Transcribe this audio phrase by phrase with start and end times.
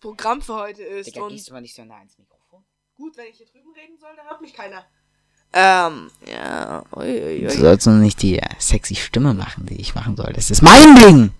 [0.00, 2.64] Programm für heute ist Digga, und gehst du mal nicht so nah ins Mikrofon?
[2.96, 4.84] gut, wenn ich hier drüben reden soll, dann hört mich keiner.
[5.52, 10.16] Ähm, ja, ui, ui, Du sollst nur nicht die sexy Stimme machen, die ich machen
[10.16, 10.32] soll.
[10.34, 11.32] Das ist mein Ding!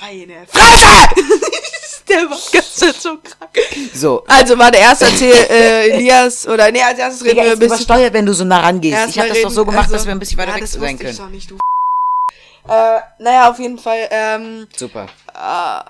[0.00, 1.14] Meine Fresse!
[2.08, 3.56] Der war gestern so krank.
[3.94, 4.24] So.
[4.28, 7.76] Also, warte, erst erzähl äh, Elias, oder nee, als erstes reden Digga, wir ein bisschen.
[7.76, 8.94] übersteuert, wenn du so nah rangehst.
[8.94, 10.62] Erst Ich hab das doch so gemacht, also- dass wir ein bisschen weiter ja, weg
[10.64, 11.16] das sein wusste ich können.
[11.18, 11.56] doch nicht, du
[12.66, 15.06] äh, naja, auf jeden Fall, ähm, Super.
[15.34, 15.80] äh,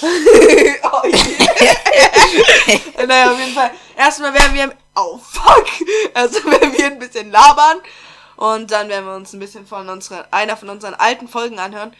[0.02, 3.06] oh, je.
[3.10, 3.70] naja, auf jeden Fall.
[3.96, 4.74] Erstmal werden wir.
[4.94, 5.66] Oh fuck!
[6.14, 7.78] Also werden wir ein bisschen labern.
[8.36, 11.94] Und dann werden wir uns ein bisschen von unseren, einer von unseren alten Folgen anhören.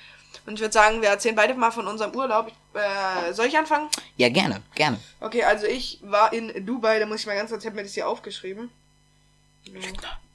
[0.46, 2.48] Und ich würde sagen, wir erzählen beide mal von unserem Urlaub.
[2.48, 3.88] Ich, äh, soll ich anfangen?
[4.16, 4.98] Ja, gerne, gerne.
[5.20, 7.84] Okay, also ich war in Dubai, da muss ich mal ganz kurz, ich habe mir
[7.84, 8.70] das hier aufgeschrieben.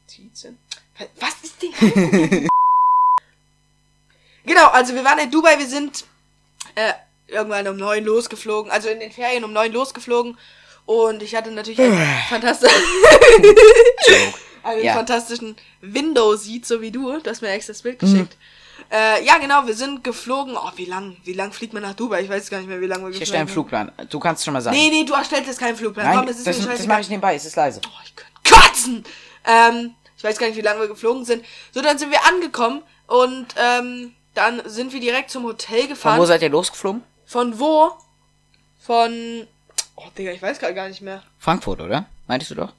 [0.07, 0.57] Notizen.
[1.19, 1.73] Was ist denn?
[4.45, 6.05] genau, also wir waren in Dubai, wir sind
[6.75, 6.93] äh,
[7.27, 10.37] irgendwann um neun losgeflogen, also in den Ferien um neun losgeflogen.
[10.85, 12.81] Und ich hatte natürlich einen fantastischen,
[14.63, 14.93] einen Ja.
[14.93, 17.19] fantastischen Window-Seat, so wie du.
[17.19, 18.37] Du hast mir extra das Bild geschickt.
[18.91, 20.55] Äh, ja, genau, wir sind geflogen.
[20.55, 22.21] Oh, wie lang, wie lang fliegt man nach Dubai?
[22.21, 23.91] Ich weiß gar nicht mehr, wie lange wir Ich geflogen erstelle einen Flugplan.
[24.09, 24.77] Du kannst schon mal sagen.
[24.77, 26.05] Nee, nee, du erstellst jetzt keinen Flugplan.
[26.05, 26.87] Nein, Komm, es ist das, mir das scheißegal.
[26.95, 27.81] mache ich nebenbei, es ist leise.
[27.85, 29.03] Oh, ich könnte kotzen!
[29.45, 31.43] Ähm, ich weiß gar nicht, wie lange wir geflogen sind.
[31.73, 36.19] So, dann sind wir angekommen und ähm, dann sind wir direkt zum Hotel Von gefahren.
[36.21, 37.03] wo seid ihr losgeflogen?
[37.27, 37.91] Von wo?
[38.79, 39.45] Von.
[39.95, 41.21] Oh, Digga, ich weiß gerade gar nicht mehr.
[41.37, 42.05] Frankfurt, oder?
[42.25, 42.73] Meintest du doch?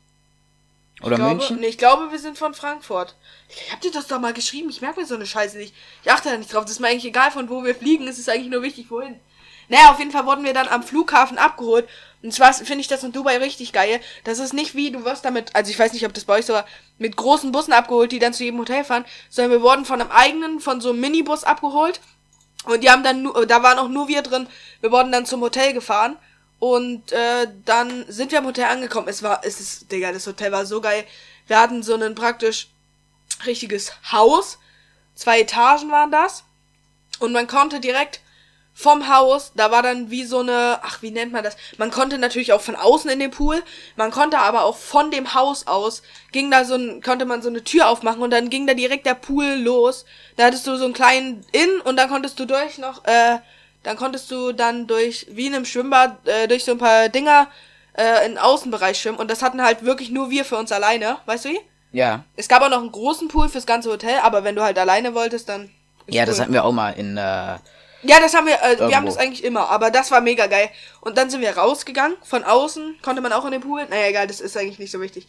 [1.03, 1.61] Oder ich glaube, München?
[1.61, 3.15] Nee, ich glaube, wir sind von Frankfurt.
[3.49, 4.71] Ich hab dir das doch mal geschrieben.
[4.71, 5.75] Ich merke mir so eine Scheiße nicht.
[6.03, 6.65] Ich achte da nicht drauf.
[6.65, 8.09] Das ist mir eigentlich egal, von wo wir fliegen.
[8.09, 9.21] Es ist eigentlich nur wichtig, wohin.
[9.69, 11.87] Naja, auf jeden Fall wurden wir dann am Flughafen abgeholt.
[12.23, 14.01] Und zwar finde ich das in Dubai richtig geil.
[14.25, 16.47] Das ist nicht wie, du wirst damit, also ich weiß nicht, ob das bei euch
[16.47, 16.67] so war,
[16.97, 20.11] mit großen Bussen abgeholt, die dann zu jedem Hotel fahren, sondern wir wurden von einem
[20.11, 22.01] eigenen, von so einem Minibus abgeholt.
[22.69, 24.47] Und die haben dann nur, da waren auch nur wir drin.
[24.83, 26.19] Wir wurden dann zum Hotel gefahren.
[26.59, 29.09] Und äh, dann sind wir am Hotel angekommen.
[29.09, 31.05] Es war, es ist, Digga, das Hotel war so geil.
[31.47, 32.69] Wir hatten so ein praktisch
[33.47, 34.59] richtiges Haus.
[35.15, 36.45] Zwei Etagen waren das.
[37.21, 38.21] Und man konnte direkt
[38.79, 41.57] vom Haus, da war dann wie so eine, ach, wie nennt man das?
[41.79, 43.61] Man konnte natürlich auch von außen in den Pool,
[43.97, 47.49] man konnte aber auch von dem Haus aus, ging da so ein, konnte man so
[47.49, 50.05] eine Tür aufmachen und dann ging da direkt der Pool los.
[50.37, 53.39] Da hattest du so einen kleinen Inn und dann konntest du durch noch, äh,
[53.83, 57.49] dann konntest du dann durch, wie in einem Schwimmbad, äh, durch so ein paar Dinger,
[57.95, 61.17] äh, in den Außenbereich schwimmen und das hatten halt wirklich nur wir für uns alleine,
[61.27, 61.61] weißt du wie?
[61.91, 62.23] Ja.
[62.37, 65.17] Es gab auch noch einen großen Pool fürs ganze Hotel, aber wenn du halt alleine
[65.17, 65.69] wolltest, dann.
[66.07, 66.43] Ja, das cool.
[66.43, 67.57] hatten wir auch mal in, äh,
[68.03, 70.71] Ja, das haben wir, äh, wir haben das eigentlich immer, aber das war mega geil.
[71.01, 73.85] Und dann sind wir rausgegangen, von außen konnte man auch in den Pool.
[73.89, 75.27] Naja, egal, das ist eigentlich nicht so wichtig.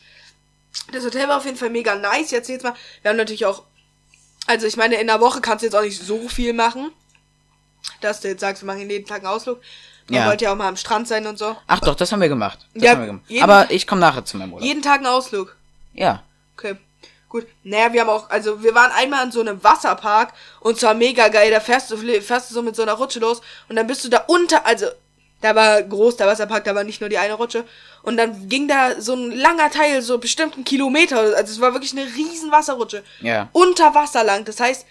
[0.91, 2.29] Das Hotel war auf jeden Fall mega nice.
[2.31, 3.63] Jetzt jetzt mal, wir haben natürlich auch,
[4.45, 6.91] also ich meine, in einer Woche kannst du jetzt auch nicht so viel machen,
[8.01, 9.59] dass du jetzt sagst, wir machen jeden Tag einen Ausflug.
[10.07, 10.27] Man Ja.
[10.27, 11.55] wollte ja auch mal am Strand sein und so.
[11.67, 12.59] ach doch, das haben wir gemacht.
[12.75, 13.25] Das Ja, haben wir gemacht.
[13.41, 14.67] Aber ich komme nachher zu meinem Urlaub.
[14.67, 15.55] Jeden Tag einen Ausflug.
[15.93, 16.23] Ja.
[16.55, 16.75] Okay.
[17.29, 17.45] Gut.
[17.63, 21.27] Naja, wir haben auch, also wir waren einmal in so einem Wasserpark und zwar mega
[21.27, 21.51] geil.
[21.51, 24.09] Da fährst du, fährst du so mit so einer Rutsche los und dann bist du
[24.09, 24.87] da unter, also
[25.41, 27.63] da war groß der Wasserpark, da war nicht nur die eine Rutsche.
[28.01, 31.73] Und dann ging da so ein langer Teil, so bestimmt einen Kilometer, also es war
[31.73, 33.03] wirklich eine riesen Wasserrutsche.
[33.21, 33.47] Ja.
[33.53, 34.43] Unter Wasser lang.
[34.45, 34.85] Das heißt,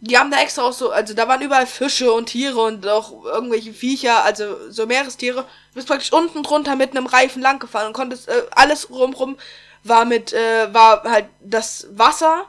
[0.00, 3.24] die haben da extra auch so, also da waren überall Fische und Tiere und auch
[3.24, 5.42] irgendwelche Viecher, also so Meerestiere.
[5.42, 9.36] Du bist praktisch unten drunter mit einem Reifen lang gefahren und konntest äh, alles rumrum
[9.84, 12.46] war mit, äh, war halt das Wasser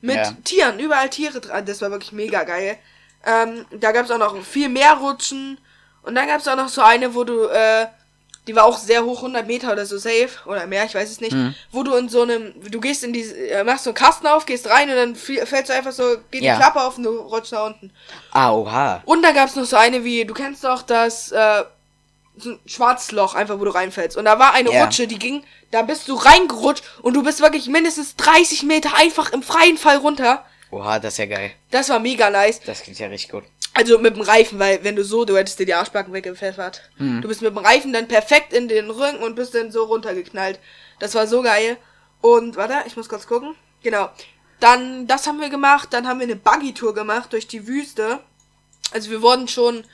[0.00, 0.32] mit Ja.
[0.44, 1.66] Tieren, überall Tiere dran.
[1.66, 2.78] Das war wirklich mega geil.
[3.26, 5.58] Ähm, da gab es auch noch viel mehr Rutschen.
[6.02, 7.86] Und dann gab es auch noch so eine, wo du, äh,
[8.46, 10.30] die war auch sehr hoch, 100 Meter oder so safe.
[10.46, 11.36] Oder mehr, ich weiß es nicht.
[11.70, 14.46] Wo du in so einem, du gehst in die, äh, machst so einen Kasten auf,
[14.46, 16.54] gehst rein und dann fällst du einfach so, geht Ja.
[16.54, 17.92] die Klappe auf und du rutschst nach unten.
[18.32, 19.02] Ah, oha.
[19.04, 21.64] Und dann gab's noch so eine wie, du kennst doch das, äh,
[22.42, 24.16] so ein schwarzes Loch, einfach wo du reinfällst.
[24.16, 24.84] Und da war eine Ja.
[24.84, 29.32] Rutsche, die ging, da bist du reingerutscht und du bist wirklich mindestens 30 Meter einfach
[29.32, 30.44] im freien Fall runter.
[30.70, 31.52] Oha, das ist ja geil.
[31.70, 32.60] Das war mega nice.
[32.64, 33.44] Das klingt ja richtig gut.
[33.74, 36.82] Also mit dem Reifen, weil wenn du so, du hättest dir die Arschbacken weggepfeffert.
[36.98, 40.58] Du bist mit dem Reifen dann perfekt in den Rücken und bist dann so runtergeknallt.
[40.98, 41.76] Das war so geil.
[42.20, 43.54] Und, warte, ich muss kurz gucken.
[43.82, 44.10] Genau.
[44.58, 45.88] Dann, das haben wir gemacht.
[45.92, 48.18] Dann haben wir eine Buggy-Tour gemacht durch die Wüste.
[48.92, 49.84] Also wir wurden schon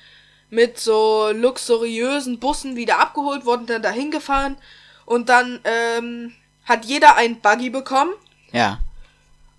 [0.51, 4.57] mit so luxuriösen Bussen wieder abgeholt, wurden dann dahin gefahren.
[5.05, 6.33] Und dann ähm,
[6.65, 8.13] hat jeder ein Buggy bekommen.
[8.53, 8.81] Ja.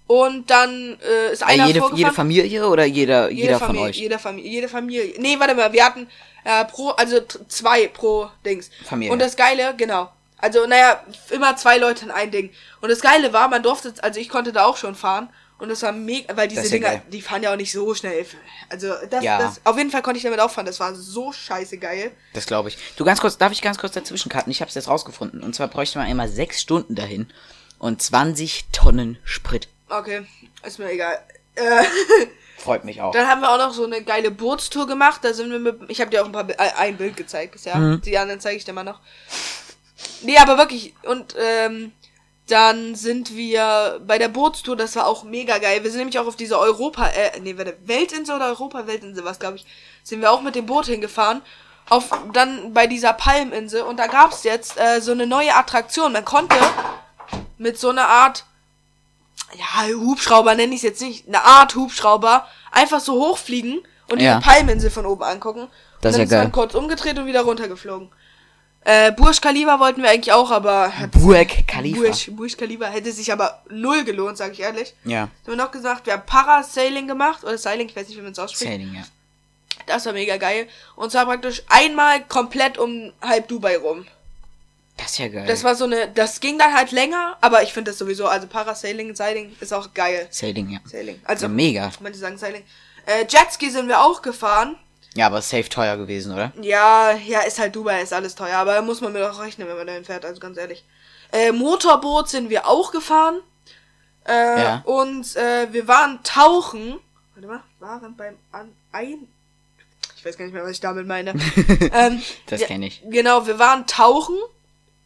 [0.08, 1.98] Und dann äh, ist Äh, einer jede, vorgefahren.
[2.00, 3.98] jede Familie oder jeder, Jede jeder von Familie, euch?
[3.98, 5.14] Jeder Familie, jede Familie.
[5.20, 6.08] Nee, warte mal, wir hatten
[6.46, 7.20] äh, pro, also
[7.50, 8.70] zwei pro Dings.
[8.86, 9.12] Familie.
[9.12, 10.10] Und das Geile, genau.
[10.38, 12.52] Also, naja, immer zwei Leute in ein Ding.
[12.80, 15.30] Und das Geile war, man durfte, also ich konnte da auch schon fahren.
[15.60, 17.02] Und das war mega, weil diese Dinger, geil.
[17.12, 18.26] die fahren ja auch nicht so schnell.
[18.70, 19.40] Also, das, Ja.
[19.40, 20.68] das, auf jeden Fall konnte ich damit auch fahren.
[20.68, 22.12] Das war so scheiße geil.
[22.34, 22.78] Das glaube ich.
[22.96, 24.52] Du ganz kurz, darf ich ganz kurz dazwischen cutten?
[24.52, 25.42] Ich habe es jetzt rausgefunden.
[25.42, 27.28] Und zwar bräuchte man einmal sechs Stunden dahin
[27.80, 29.68] und 20 Tonnen Sprit.
[29.90, 30.26] Okay,
[30.64, 31.20] ist mir egal.
[31.56, 31.84] Äh,
[32.58, 33.12] Freut mich auch.
[33.12, 35.22] Dann haben wir auch noch so eine geile Bootstour gemacht.
[35.24, 35.80] Da sind wir mit.
[35.88, 37.76] Ich habe dir auch ein paar äh, ein Bild gezeigt bisher.
[37.78, 38.02] Mhm.
[38.02, 39.00] Die anderen zeige ich dir mal noch.
[40.22, 40.94] Nee, aber wirklich.
[41.04, 41.94] Und ähm,
[42.48, 44.76] dann sind wir bei der Bootstour.
[44.76, 45.84] Das war auch mega geil.
[45.84, 47.08] Wir sind nämlich auch auf diese Europa.
[47.08, 47.56] Äh, nee,
[47.86, 49.66] Weltinsel oder Europa Weltinsel, was glaube ich.
[50.04, 51.42] Sind wir auch mit dem Boot hingefahren.
[51.90, 53.82] Auf dann bei dieser Palminsel.
[53.82, 56.14] Und da gab's jetzt äh, so eine neue Attraktion.
[56.14, 56.56] Man konnte
[57.58, 58.46] mit so einer Art
[59.54, 63.80] ja, Hubschrauber nenne ich es jetzt nicht, eine Art Hubschrauber, einfach so hochfliegen
[64.12, 64.40] und Ja.
[64.40, 65.68] die Palminsel von oben angucken.
[66.02, 66.44] Das ist und dann ja ist geil.
[66.44, 68.10] man kurz umgedreht und wieder runtergeflogen.
[68.90, 72.00] Äh, Burj Khalifa wollten wir eigentlich auch, aber Burj Khalifa.
[72.00, 74.96] Burj, Burj Khalifa hätte sich aber null gelohnt, sag ich ehrlich.
[75.04, 75.24] Ja.
[75.24, 78.32] Haben wir noch gesagt, wir haben Parasailing gemacht, oder Sailing, ich weiß nicht, wie man
[78.32, 78.72] es ausspricht.
[78.72, 79.04] Sailing, ja.
[79.88, 80.70] Das war mega geil.
[80.96, 84.06] Und zwar praktisch einmal komplett um halb Dubai rum.
[84.96, 85.48] Das ist ja geil.
[85.48, 88.48] Das war so eine, das ging dann halt länger, aber ich finde das sowieso, also
[88.48, 90.30] Parasailing, Sailing ist auch geil.
[90.32, 90.80] Sailing, ja.
[90.86, 91.20] Sailing.
[91.26, 91.92] Also, ja, mega.
[92.00, 92.64] manche sagen Sailing.
[93.06, 94.78] Äh, Jetski sind wir auch gefahren.
[95.18, 96.54] Ja, aber safe teuer gewesen, oder?
[96.62, 99.76] Ja, ja, ist halt Dubai, ist alles teuer, aber muss man mir doch rechnen, wenn
[99.76, 100.84] man dahin fährt, also ganz ehrlich.
[101.32, 103.40] Äh, Motorboot sind wir auch gefahren.
[104.28, 104.82] Äh, Ja.
[104.86, 107.00] und äh, wir waren tauchen.
[107.34, 109.28] Warte mal, waren beim An ein.
[110.18, 111.32] Ich weiß gar nicht mehr, was ich damit meine.
[111.94, 113.02] ähm, Das ja, kenn ich.
[113.10, 114.36] Genau, wir waren tauchen.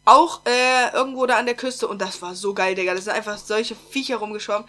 [0.04, 2.94] Auch äh, irgendwo da an der Küste und das war so geil, Digga.
[2.94, 4.68] Das sind einfach solche Viecher rumgeschwommen.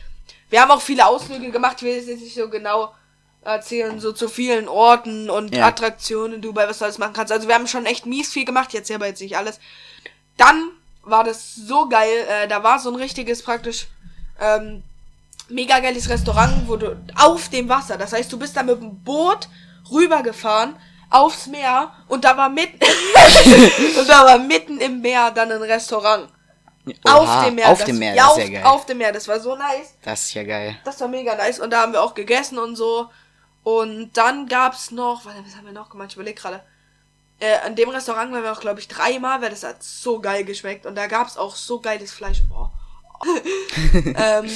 [0.51, 1.77] wir haben auch viele Ausflüge gemacht.
[1.77, 2.93] Ich will es jetzt nicht so genau
[3.43, 5.65] erzählen, so zu vielen Orten und Ja.
[5.65, 7.31] Attraktionen in Dubai, was du alles machen kannst.
[7.31, 8.73] Also wir haben schon echt mies viel gemacht.
[8.73, 9.59] Jetzt aber jetzt nicht alles.
[10.37, 10.69] Dann
[11.03, 12.27] war das so geil.
[12.29, 13.87] Äh, da war so ein richtiges praktisch
[14.39, 14.83] ähm,
[15.49, 17.97] mega geiles Restaurant, wo du auf dem Wasser.
[17.97, 19.47] Das heißt, du bist da mit dem Boot
[19.89, 20.75] rübergefahren
[21.09, 22.79] aufs Meer und da war mitten
[23.99, 26.29] und da war mitten im Meer dann ein Restaurant.
[27.05, 27.69] Oha, auf dem Meer.
[27.69, 28.63] Auf das, dem Meer, ja, das ist ja geil.
[28.65, 29.11] auf dem Meer.
[29.11, 29.95] Das war so nice.
[30.03, 30.77] das ist ja geil.
[30.83, 31.59] Das war mega nice.
[31.59, 33.09] Und da haben wir auch gegessen und so.
[33.63, 36.09] Und dann gab's noch, warte, was haben wir noch gemacht?
[36.09, 36.63] Ich überleg gerade.
[37.39, 40.43] Äh, an dem Restaurant waren wir auch, glaube ich, dreimal, weil das hat so geil
[40.43, 40.85] geschmeckt.
[40.85, 42.43] Und da gab's auch so geiles Fleisch.
[42.47, 42.71] Boah.
[43.93, 44.49] ähm,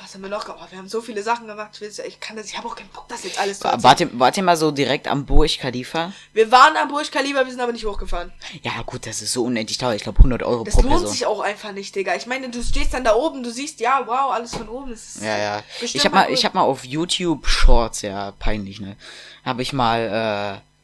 [0.00, 0.70] was haben wir noch gemacht?
[0.70, 1.80] Wir haben so viele Sachen gemacht.
[1.80, 3.82] Ich, kann das, ich habe auch keinen Bock, das jetzt alles zu erzählen.
[3.82, 6.12] Wart ihr, wart ihr mal so direkt am Burj Khalifa?
[6.32, 8.32] Wir waren am Burj Khalifa, wir sind aber nicht hochgefahren.
[8.62, 9.94] Ja, gut, das ist so unendlich teuer.
[9.94, 11.10] Ich glaube 100 Euro Das pro lohnt Person.
[11.12, 12.14] sich auch einfach nicht, Digga.
[12.14, 14.90] Ich meine, du stehst dann da oben, du siehst, ja, wow, alles von oben.
[14.90, 15.62] Das ist Ja, ja.
[15.80, 18.96] Ich hab mal, ich hab mal auf YouTube Shorts, ja, peinlich, ne?
[19.44, 20.75] Habe ich mal, äh,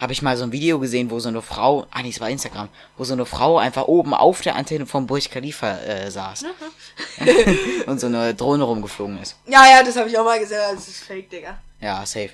[0.00, 2.30] habe ich mal so ein Video gesehen, wo so eine Frau, ah nee, es war
[2.30, 6.46] Instagram, wo so eine Frau einfach oben auf der Antenne vom Burj Khalifa äh, saß.
[7.86, 9.36] und so eine Drohne rumgeflogen ist.
[9.46, 10.58] Ja, ja, das habe ich auch mal gesehen.
[10.74, 11.58] Das ist fake, Digga.
[11.80, 12.30] Ja, safe.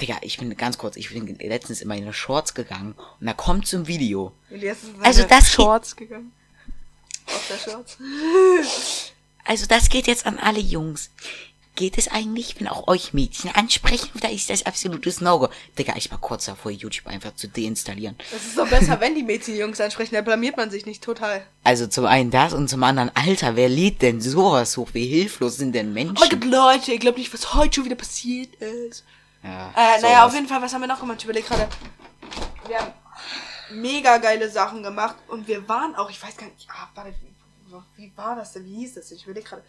[0.00, 3.66] Digga, ich bin ganz kurz, ich bin letztens in meine Shorts gegangen und da kommt
[3.66, 4.32] so ein Video.
[4.50, 6.32] Elias ist in Also das Shorts gegangen.
[7.26, 7.96] Auf der Shorts.
[9.42, 11.10] Also das geht jetzt an alle Jungs.
[11.80, 15.48] Geht es eigentlich, wenn auch euch Mädchen ansprechen, oder ist das absolutes No-Go?
[15.78, 18.16] Digga, ich war kurz davor, YouTube einfach zu deinstallieren.
[18.30, 21.02] Das ist doch besser, wenn die Mädchen die Jungs ansprechen, da blamiert man sich nicht
[21.02, 21.42] total.
[21.64, 24.90] Also zum einen das und zum anderen, Alter, wer lädt denn sowas hoch?
[24.92, 26.28] Wie hilflos sind denn Oh mein Menschen?
[26.28, 29.02] Gott, Leute, ihr glaubt nicht, was heute schon wieder passiert ist.
[29.42, 31.16] Ja, Äh, naja, auf jeden Fall, was haben wir noch gemacht?
[31.20, 31.66] Ich überleg gerade.
[32.68, 32.92] Wir haben,
[33.70, 37.14] mega geile Sachen gemacht und wir waren auch, ich weiß gar nicht, ah, warte,
[37.96, 38.66] wie, war das denn?
[38.66, 39.16] Wie hieß das denn?
[39.16, 39.62] Ich will gerade.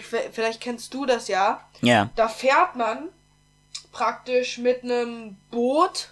[0.00, 1.60] Vielleicht, vielleicht kennst du das ja.
[1.80, 2.10] Ja.
[2.16, 3.08] Da fährt man
[3.92, 6.08] praktisch mit einem Boot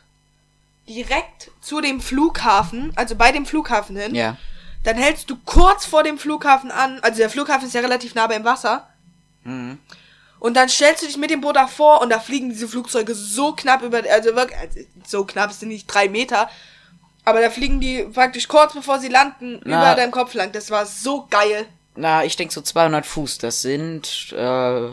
[0.89, 4.15] direkt zu dem Flughafen, also bei dem Flughafen hin.
[4.15, 4.37] Ja.
[4.83, 8.27] Dann hältst du kurz vor dem Flughafen an, also der Flughafen ist ja relativ nah
[8.27, 8.89] beim Wasser.
[9.45, 9.79] Mhm.
[10.39, 13.53] Und dann stellst du dich mit dem Boot davor und da fliegen diese Flugzeuge so
[13.53, 16.49] knapp über, also wirklich, also so knapp sind nicht drei Meter,
[17.25, 19.83] aber da fliegen die praktisch kurz bevor sie landen Na.
[19.83, 20.53] über deinem Kopf lang.
[20.53, 21.67] Das war so geil.
[21.97, 23.39] Na, ich denke so 200 Fuß.
[23.39, 24.93] Das sind äh,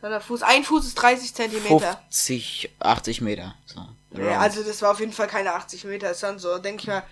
[0.00, 2.00] 200 Fuß, ein Fuß ist 30 Zentimeter.
[2.08, 3.54] 50, 80 Meter.
[3.66, 3.86] So.
[4.18, 6.88] Ja, also das war auf jeden Fall keine 80 Meter, das waren so, denke ich
[6.88, 7.02] mal,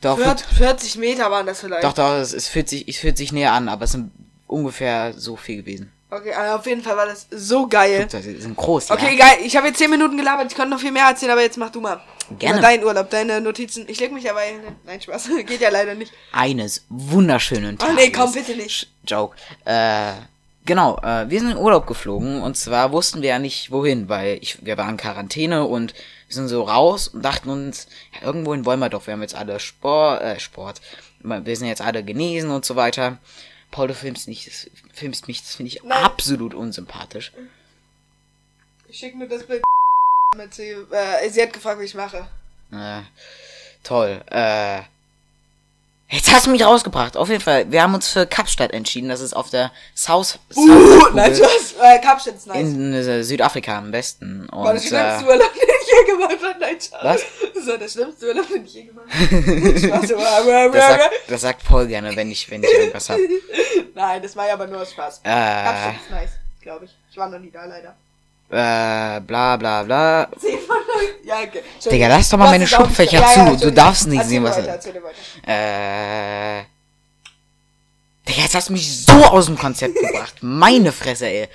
[0.00, 1.82] doch, 40, 40 Meter waren das vielleicht.
[1.82, 4.12] doch, doch, es, es, fühlt sich, es fühlt sich näher an, aber es sind
[4.46, 5.90] ungefähr so viel gewesen.
[6.16, 8.06] Okay, also auf jeden Fall war das so geil.
[8.10, 9.12] Das sind groß, Okay, ja.
[9.12, 11.56] egal, ich habe jetzt 10 Minuten gelabert, ich konnte noch viel mehr erzählen, aber jetzt
[11.56, 12.00] mach du mal.
[12.38, 12.58] Gerne.
[12.58, 13.84] Über deinen Urlaub, deine Notizen.
[13.88, 14.60] Ich leg mich aber hin.
[14.86, 15.28] Nein, Spaß.
[15.46, 16.12] Geht ja leider nicht.
[16.32, 17.96] Eines wunderschönen Oh Tages.
[17.96, 18.88] nee, komm bitte nicht.
[19.06, 19.36] Joke.
[19.66, 20.12] Äh,
[20.64, 24.38] genau, äh, wir sind in Urlaub geflogen und zwar wussten wir ja nicht wohin, weil
[24.40, 25.92] ich, wir waren in Quarantäne und
[26.28, 29.06] wir sind so raus und dachten uns, ja, irgendwohin wollen wir doch.
[29.06, 30.80] Wir haben jetzt alle Sport, äh, Sport.
[31.20, 33.18] Wir sind jetzt alle genesen und so weiter.
[33.74, 36.04] Paul, du filmst nicht, das, filmst mich, das finde ich Nein.
[36.04, 37.32] absolut unsympathisch.
[38.86, 39.64] Ich schicke mir das Bild
[40.36, 40.76] mit sie.
[40.92, 42.28] Äh, sie hat gefragt, wie ich mache.
[42.70, 43.02] Äh,
[43.82, 44.22] toll.
[44.30, 44.82] Äh,
[46.14, 47.16] jetzt hast du mich rausgebracht.
[47.16, 49.08] Auf jeden Fall, wir haben uns für Kapstadt entschieden.
[49.08, 50.66] Das ist auf der South, Uh,
[51.00, 51.74] South nein, Spaß.
[51.80, 52.58] Äh, Kapstadt ist nice.
[52.60, 54.48] in äh, Südafrika am besten.
[54.48, 56.60] Und, war das schlimmste äh, Urlaub, den ich je gemacht habe.
[56.60, 57.04] Nein, Spaß.
[57.04, 57.22] Was?
[57.54, 60.70] Das war der schlimmste Urlaub, den ich je gemacht habe.
[60.72, 63.18] Das, sagt, das sagt Paul gerne, wenn ich, wenn ich irgendwas hab.
[63.94, 65.20] Nein, das war ja aber nur aus Spaß.
[65.24, 66.30] Äh, Kapstadt ist nice,
[66.60, 66.96] glaube ich.
[67.10, 67.94] Ich war noch nie da, leider.
[68.54, 70.28] Äh, bla bla bla.
[70.38, 71.06] 10 von 9.
[71.24, 71.62] Ja, okay.
[71.90, 73.66] Digga, lass doch mal meine Schlupflöcher Ja, ja, zu.
[73.66, 76.60] Du darfst nicht Erzähl sehen, was er- weiter.
[76.60, 76.64] Äh.
[78.28, 80.34] Digga, jetzt hast du mich so aus dem Konzept gebracht.
[80.40, 81.48] Meine Fresse, ey.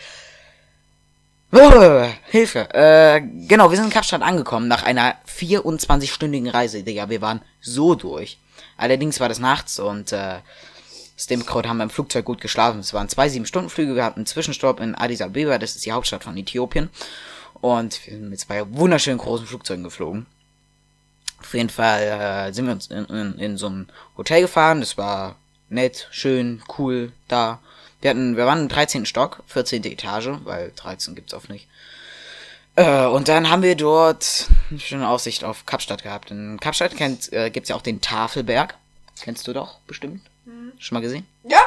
[1.51, 2.71] Oh, Hilfe.
[2.75, 7.09] Äh, genau, wir sind in Kapstadt angekommen nach einer 24-stündigen Reise, Digga.
[7.09, 8.37] Wir waren so durch.
[8.77, 10.35] Allerdings war das nachts und äh,
[11.19, 12.79] Stimkrot haben wir im Flugzeug gut geschlafen.
[12.79, 13.93] Es waren zwei 7-Stunden-Flüge.
[13.93, 16.89] Wir hatten einen Zwischenstopp in Addis Abeba, das ist die Hauptstadt von Äthiopien.
[17.59, 20.27] Und wir sind mit zwei wunderschönen großen Flugzeugen geflogen.
[21.41, 24.79] Auf jeden Fall äh, sind wir uns in, in, in so ein Hotel gefahren.
[24.79, 25.35] Das war
[25.67, 27.59] nett, schön, cool, da.
[27.99, 29.05] Wir hatten, wir waren im 13.
[29.05, 29.83] Stock, 14.
[29.83, 31.67] Etage, weil 13 gibt's oft nicht.
[32.77, 36.31] Äh, und dann haben wir dort eine schöne Aussicht auf Kapstadt gehabt.
[36.31, 38.75] In Kapstadt kennt, äh, gibt's ja auch den Tafelberg.
[39.21, 40.21] Kennst du doch, bestimmt.
[40.77, 41.25] Schon mal gesehen?
[41.43, 41.59] Ja?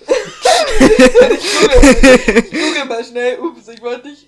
[0.02, 3.38] ich google, ich google mal schnell.
[3.40, 4.26] Ups, ich wollte nicht.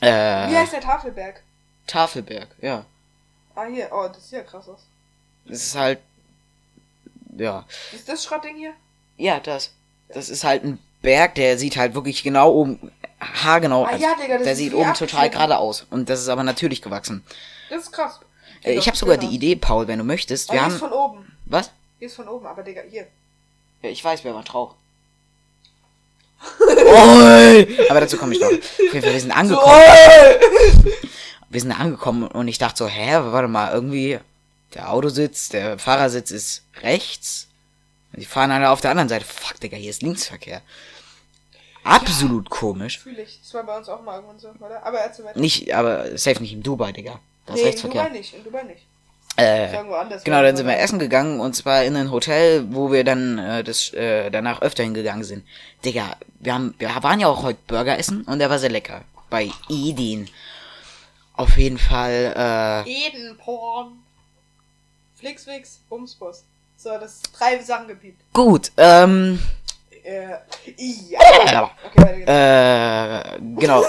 [0.00, 1.42] Wie Äh, heißt der Tafelberg?
[1.86, 2.84] Tafelberg, ja.
[3.54, 3.88] Ah, hier.
[3.92, 4.80] Oh, das sieht ja krass aus.
[5.44, 5.98] Das ist halt,
[7.36, 7.64] ja.
[7.92, 8.72] Ist das Schrottding hier?
[9.16, 9.70] Ja, das.
[10.08, 14.34] Das ist halt ein Berg, der sieht halt wirklich genau oben, haargenau, Ah, ja, Digga,
[14.34, 15.86] das der ist sieht wie oben total gerade aus.
[15.90, 17.24] Und das ist aber natürlich gewachsen.
[17.70, 18.20] Das ist krass.
[18.62, 20.50] Äh, ich habe sogar die Idee, Paul, wenn du möchtest.
[20.50, 20.78] Oh, Wir hier haben.
[20.78, 21.36] von oben.
[21.46, 21.70] Was?
[22.02, 23.06] Hier ist von oben, aber Digga, hier.
[23.80, 24.74] Ja, ich weiß, wer war Trauch.
[26.60, 27.78] Oi!
[27.88, 28.48] Aber dazu komme ich noch.
[28.48, 29.84] Auf jeden Fall, wir sind angekommen.
[31.48, 34.18] Wir sind angekommen und ich dachte so, hä, warte mal, irgendwie,
[34.74, 37.46] der Autositz, der Fahrersitz ist rechts.
[38.12, 39.24] Und die fahren alle auf der anderen Seite.
[39.24, 40.60] Fuck, Digga, hier ist Linksverkehr.
[41.84, 42.98] Absolut komisch.
[42.98, 43.38] Fühle ich.
[43.44, 44.84] Das war bei uns auch mal irgendwann so, oder?
[44.84, 45.38] Aber erzähl weiter.
[45.38, 47.20] Nicht, aber safe nicht in Dubai, Digga.
[47.46, 48.02] Das ist nee, in Rechtsverkehr.
[48.02, 48.34] Dubai nicht.
[48.34, 48.82] In Dubai nicht.
[49.36, 49.68] Äh.
[50.24, 53.64] Genau, dann sind wir essen gegangen und zwar in ein Hotel, wo wir dann äh,
[53.64, 55.44] das äh, danach öfter hingegangen sind.
[55.84, 59.02] Digga, wir haben wir waren ja auch heute Burger essen und der war sehr lecker
[59.30, 60.28] bei Edin.
[61.34, 64.02] Auf jeden Fall äh Edenporn.
[65.14, 66.44] Flixwix, Bumsbus.
[66.76, 68.20] So, das ist drei Sachen gepiept.
[68.32, 69.38] gut, ähm
[70.04, 70.36] Äh,
[70.76, 71.70] ja.
[71.96, 73.84] Okay, äh genau.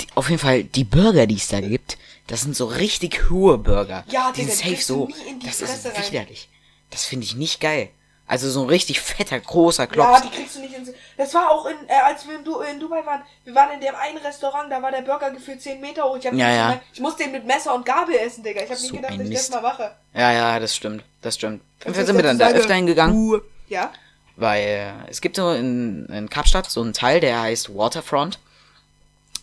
[0.00, 1.98] Die, auf jeden Fall die Burger, die es da gibt,
[2.30, 4.04] das sind so richtig hohe Burger.
[4.08, 5.06] Ja, die Digga, sind die safe so.
[5.06, 6.04] nie in die Das ist Fresse rein.
[6.10, 6.48] widerlich.
[6.90, 7.90] Das finde ich nicht geil.
[8.26, 10.22] Also so ein richtig fetter großer Ja, Klops.
[10.22, 10.90] die kriegst du nicht ins.
[11.16, 13.22] Das war auch in, äh, als wir in, du in Dubai waren.
[13.44, 16.16] Wir waren in dem einen Restaurant, da war der Burger gefühlt 10 Meter hoch.
[16.16, 16.62] Ich, hab Ja, ja.
[16.68, 18.60] gemeint, ich musste den mit Messer und Gabel essen, Digga.
[18.62, 19.96] Ich hab nicht So gedacht, ein dass ich das mal mache.
[20.14, 21.02] Ja, ja, das stimmt.
[21.22, 21.60] Das stimmt.
[21.84, 23.40] Ich sind wir dann da öfter hingegangen.
[23.68, 23.90] Ja?
[24.36, 28.38] Weil äh, es gibt so in, in Kapstadt so einen Teil, der heißt Waterfront.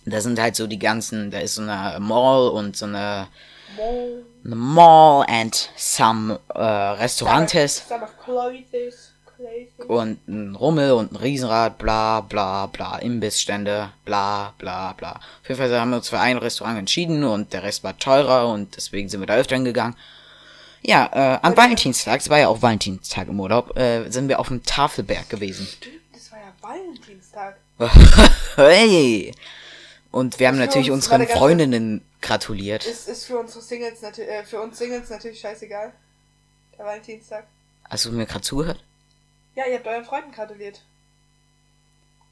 [0.09, 3.27] Da sind halt so die ganzen, da ist so eine Mall und so eine,
[3.75, 4.23] Mo.
[4.45, 7.83] eine Mall and some äh, Restaurantes.
[7.87, 9.13] Some of clothes.
[9.87, 15.19] und ein Rummel und ein Riesenrad, bla bla bla, Imbissstände, bla bla bla.
[15.41, 18.47] Auf jeden Fall haben wir uns für ein Restaurant entschieden und der Rest war teurer
[18.47, 19.95] und deswegen sind wir da öfter hingegangen.
[20.81, 24.47] Ja, äh, am Valentinstag, es war ja auch Valentinstag im Urlaub, äh, sind wir auf
[24.47, 25.67] dem Tafelberg gewesen.
[25.67, 27.57] Stimmt, das war ja Valentinstag.
[28.55, 29.33] hey!
[30.11, 32.85] Und wir haben Für natürlich uns unseren Freundinnen gratuliert.
[32.85, 35.91] Ist, ist für unsere Singles natürlich, äh, für uns Singles natürlich scheißegal.
[36.77, 37.45] Der Valentinstag.
[37.89, 38.83] Hast du mir gerade zugehört?
[39.55, 40.81] Ja, ihr habt euren Freunden gratuliert.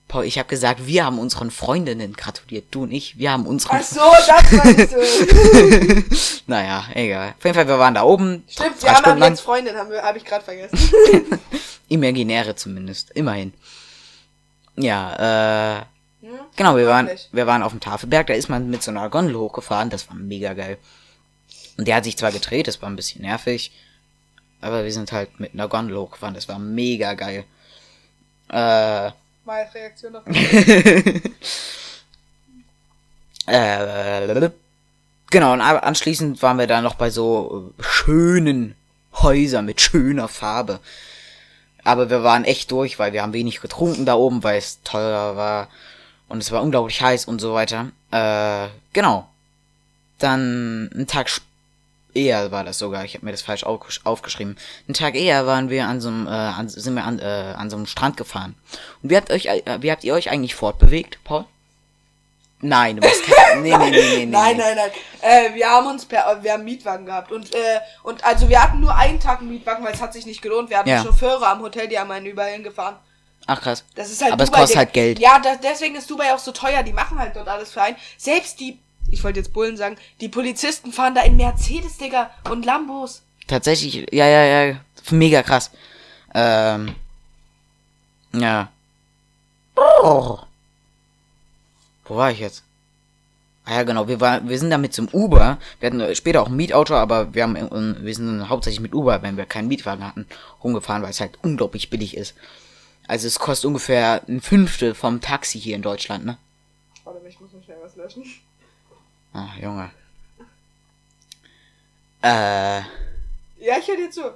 [0.07, 2.65] Paul, ich habe gesagt, wir haben unseren Freundinnen gratuliert.
[2.69, 3.77] Du und ich, wir haben unseren...
[3.77, 6.03] Ach so, das meinst du.
[6.47, 7.33] Naja, egal.
[7.37, 8.43] Auf jeden Fall, wir waren da oben.
[8.47, 10.77] Stimmt, wir haben jetzt Freundin, habe ich gerade vergessen.
[11.87, 13.53] Imaginäre zumindest, immerhin.
[14.75, 15.85] Ja, äh,
[16.25, 16.39] Hm?
[16.55, 19.35] genau, wir waren, wir waren auf dem Tafelberg, da ist man mit so einer Gondel
[19.35, 20.79] hochgefahren, das war mega geil.
[21.77, 23.71] Und der hat sich zwar gedreht, das war ein bisschen nervig,
[24.59, 27.43] aber wir sind halt mit einer Gondel hochgefahren, das war mega geil.
[28.49, 30.23] Äh, als Reaktion auf
[33.45, 34.49] äh,
[35.29, 38.73] genau, und anschließend waren wir da noch bei so äh, schönen
[39.13, 40.79] Häusern mit schöner Farbe.
[41.83, 45.35] Aber wir waren echt durch, weil wir haben wenig getrunken da oben, weil es teuer
[45.35, 45.67] war.
[46.27, 47.91] Und es war unglaublich heiß und so weiter.
[48.11, 49.27] Äh, genau.
[50.19, 51.29] Dann einen Tag
[52.13, 53.03] eher war das sogar.
[53.05, 54.57] Ich habe mir das falsch aufgesch- aufgeschrieben.
[54.87, 57.69] Einen Tag eher waren wir an so einem, äh, an, sind wir an, äh, an
[57.69, 58.55] so einem Strand gefahren.
[59.03, 61.45] Und wie habt euch, äh, wie habt ihr euch eigentlich fortbewegt, Paul?
[62.61, 64.25] Nein, du bist kein, nee, nee, nee, nee, nee.
[64.25, 64.91] Nein, nein, nein.
[65.21, 68.79] Äh, wir haben uns per, wir haben Mietwagen gehabt und äh, und also wir hatten
[68.79, 70.69] nur einen Tag einen Mietwagen, weil es hat sich nicht gelohnt.
[70.69, 71.03] Wir hatten Ja.
[71.03, 72.95] Chauffeure am Hotel, die haben einen überall hingefahren.
[73.47, 73.83] Ach krass.
[73.95, 74.85] Das ist halt Aber es Dubai, kostet Digga.
[74.85, 75.19] halt Geld.
[75.19, 76.83] Ja, da, deswegen ist Dubai auch so teuer.
[76.83, 77.95] Die machen halt dort alles für einen.
[78.17, 82.65] Selbst die, ich wollte jetzt Bullen sagen, die Polizisten fahren da in Mercedes, Digga, und
[82.65, 83.21] Lambos.
[83.47, 84.75] Tatsächlich, ja, ja, ja,
[85.11, 85.69] mega krass.
[86.33, 86.95] Ähm,
[88.33, 88.69] ja.
[89.75, 90.39] Oh.
[92.05, 92.63] Wo war ich jetzt?
[93.65, 95.57] Ah ja, genau, wir, war, wir sind da mit zum Uber.
[95.79, 99.23] Wir hatten später auch ein Mietauto, aber wir, haben, äh, wir sind hauptsächlich mit Uber,
[99.23, 100.27] wenn wir keinen Mietwagen hatten,
[100.63, 102.35] rumgefahren, weil es halt unglaublich billig ist.
[103.07, 106.37] Also es kostet ungefähr ein Fünftel vom Taxi hier in Deutschland, ne?
[107.03, 108.23] Warte, ich muss mal schnell was löschen.
[109.33, 109.91] Ah, Junge.
[112.21, 112.79] Äh,
[113.59, 114.33] Ja, ich höre dir zu.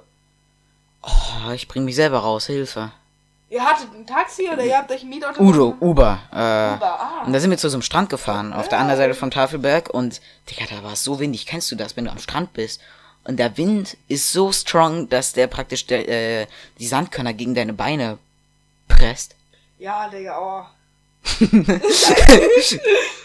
[1.02, 2.92] oh, ich bring mich selber raus, Hilfe.
[3.48, 5.76] Ihr hattet ein Taxi oder ihr habt euch ein Mietauto Udo?
[5.80, 6.20] Uber.
[6.30, 7.22] Äh, Uber, ah.
[7.26, 9.90] Und da sind wir zu so einem Strand gefahren, auf der anderen Seite vom Tafelberg.
[9.90, 11.46] Und, Digga, da war es so windig.
[11.46, 12.80] Kennst du das, wenn du am Strand bist?
[13.24, 16.46] Und der Wind ist so strong, dass der praktisch der, äh,
[16.78, 18.18] die Sandkörner gegen deine Beine
[18.90, 19.34] presst.
[19.78, 20.64] Ja, Digga, oh.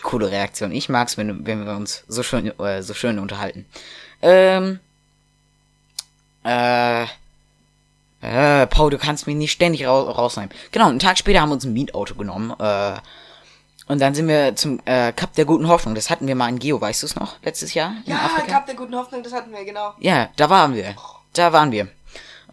[0.03, 0.71] Coole Reaktion.
[0.71, 3.65] Ich mag's, wenn, wenn wir uns so schön, äh, so schön unterhalten.
[4.21, 4.79] Ähm.
[6.43, 7.05] Äh.
[8.21, 10.49] Äh, Paul, du kannst mich nicht ständig ra rausnehmen.
[10.71, 12.53] Genau, einen Tag später haben wir uns ein Mietauto genommen.
[12.59, 12.95] Äh.
[13.87, 15.93] Und dann sind wir zum äh, Kap der guten Hoffnung.
[15.93, 17.35] Das hatten wir mal in Geo, weißt du es noch?
[17.43, 18.53] Letztes Jahr Ja, Afrika.
[18.53, 19.93] Kap der guten Hoffnung, das hatten wir, genau.
[19.99, 20.95] Ja, da waren wir.
[21.33, 21.87] Da waren wir.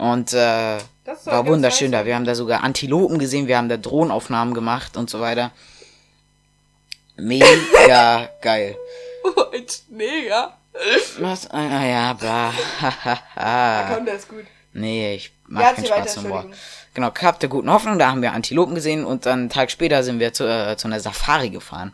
[0.03, 0.79] Und äh,
[1.27, 2.01] war wunderschön nice.
[2.01, 2.07] da.
[2.07, 5.53] Wir haben da sogar Antilopen gesehen, wir haben da Drohnenaufnahmen gemacht und so weiter.
[7.17, 8.77] Mega geil.
[9.25, 9.45] Oh,
[9.91, 10.57] mega.
[11.21, 11.49] Was?
[11.51, 12.53] Ah ja, bla.
[13.37, 14.45] Ja, komm, der ist gut.
[14.73, 16.47] nee, ich mag Ja, keinen Spaß im Wort.
[16.95, 20.03] Genau, Kap der guten Hoffnung, da haben wir Antilopen gesehen und dann einen Tag später
[20.03, 21.93] sind wir zu, äh, zu einer Safari gefahren.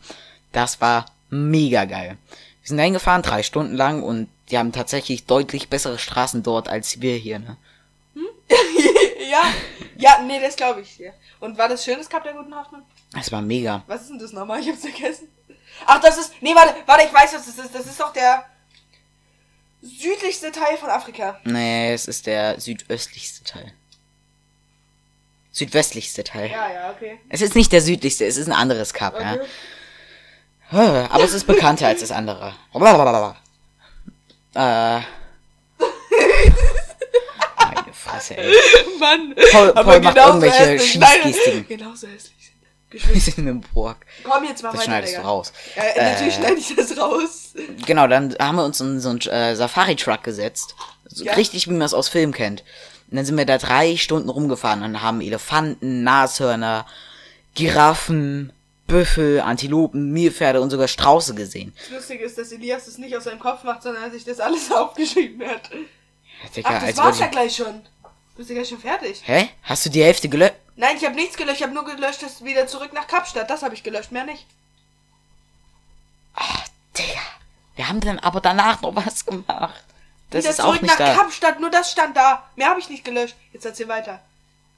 [0.52, 2.16] Das war mega geil.
[2.62, 6.70] Wir sind da hingefahren, drei Stunden lang und die haben tatsächlich deutlich bessere Straßen dort
[6.70, 7.58] als wir hier, ne?
[9.30, 9.42] ja,
[9.96, 11.12] ja, nee, das glaube ich dir.
[11.40, 12.82] Und war das schönes Kap der guten Hoffnung?
[13.18, 13.82] Es war mega.
[13.87, 14.61] Was ist denn das nochmal?
[14.61, 15.28] Ich hab's vergessen.
[15.87, 16.32] Ach, das ist.
[16.40, 17.74] Nee, warte, warte, ich weiß, was das ist.
[17.74, 18.44] Das ist doch der
[19.82, 21.40] südlichste Teil von Afrika.
[21.44, 23.72] Nee, es ist der südöstlichste Teil.
[25.52, 26.50] Südwestlichste Teil.
[26.50, 27.18] Ja, ja, okay.
[27.28, 29.40] Es ist nicht der südlichste, es ist ein anderes Kap, okay.
[30.70, 31.08] ja.
[31.11, 32.54] Aber es ist bekannter als das andere.
[32.72, 33.37] Blablabla.
[34.54, 35.17] Äh.
[38.18, 38.52] Fresse, ey.
[39.00, 39.35] Mann.
[39.52, 41.68] Paul- aber Paul macht irgendwelche Schießgestiken.
[41.68, 42.33] Genauso hässlich
[42.90, 43.14] sind.
[43.14, 43.98] Wir sind im Burg.
[44.24, 45.22] Komm jetzt mal Das weiter, schneidest Digga.
[45.22, 45.52] du raus.
[45.76, 46.37] Äh, natürlich Äh.
[46.40, 47.50] schneide ich das raus.
[47.87, 50.74] Genau, dann haben wir uns in so einen äh, Safari-Truck gesetzt.
[51.07, 51.35] So Ja.
[51.35, 52.62] Richtig, wie man es aus Filmen kennt.
[53.11, 56.87] Und dann sind wir da drei Stunden rumgefahren und haben Elefanten, Nashörner,
[57.54, 58.52] Giraffen,
[58.87, 61.74] Büffel, Antilopen, Nilpferde und sogar Strauße gesehen.
[61.76, 64.40] Das Lustige ist, dass Elias das nicht aus seinem Kopf macht, sondern er sich das
[64.40, 65.70] alles aufgeschrieben hat.
[65.72, 67.33] Ja, Digga, Ach, das war's ja ich...
[67.33, 67.83] gleich schon.
[68.38, 69.20] Bist du gleich schon fertig?
[69.24, 69.48] Hä?
[69.64, 70.55] Hast du die Hälfte gelöscht?
[70.77, 71.57] Nein, ich habe nichts gelöscht.
[71.57, 73.51] Ich habe nur gelöscht, das wieder zurück nach Kapstadt.
[73.51, 74.46] Das habe ich gelöscht, mehr nicht.
[76.96, 77.20] Digga.
[77.74, 79.83] Wir haben dann aber danach noch was gemacht.
[80.31, 81.14] Das wieder ist auch zurück nicht nach da.
[81.16, 81.59] Kapstadt.
[81.59, 82.44] Nur das stand da.
[82.55, 83.35] Mehr habe ich nicht gelöscht.
[83.53, 84.20] Jetzt erzähl weiter.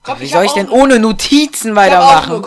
[0.04, 2.42] Komm, Wie ich soll ich auch denn ohne Notizen auch weitermachen?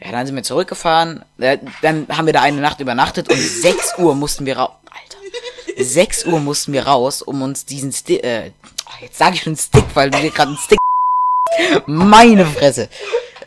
[0.00, 1.26] Ja, dann sind wir zurückgefahren.
[1.36, 4.70] Dann haben wir da eine Nacht übernachtet und 6 Uhr mussten wir raus.
[4.90, 5.84] Alter.
[5.84, 8.24] 6 Uhr mussten wir raus, um uns diesen Stick.
[8.24, 8.52] Äh,
[9.00, 10.78] jetzt sage ich schon Stick, weil du dir gerade einen Stick.
[11.86, 12.88] Meine Fresse.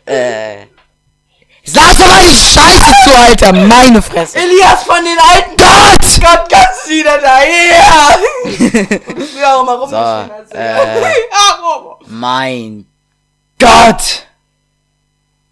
[0.06, 0.68] Äh.
[1.68, 3.54] Sag doch mal die Scheiße zu, Alter!
[3.54, 4.38] Meine Fresse!
[4.38, 6.22] Elias von den alten Gott!
[6.22, 8.20] Gott, ganz wieder daher!
[8.46, 11.02] Will auch mal So, als äh.
[11.02, 11.98] Ja.
[12.08, 12.86] Mein
[13.60, 14.28] Gott!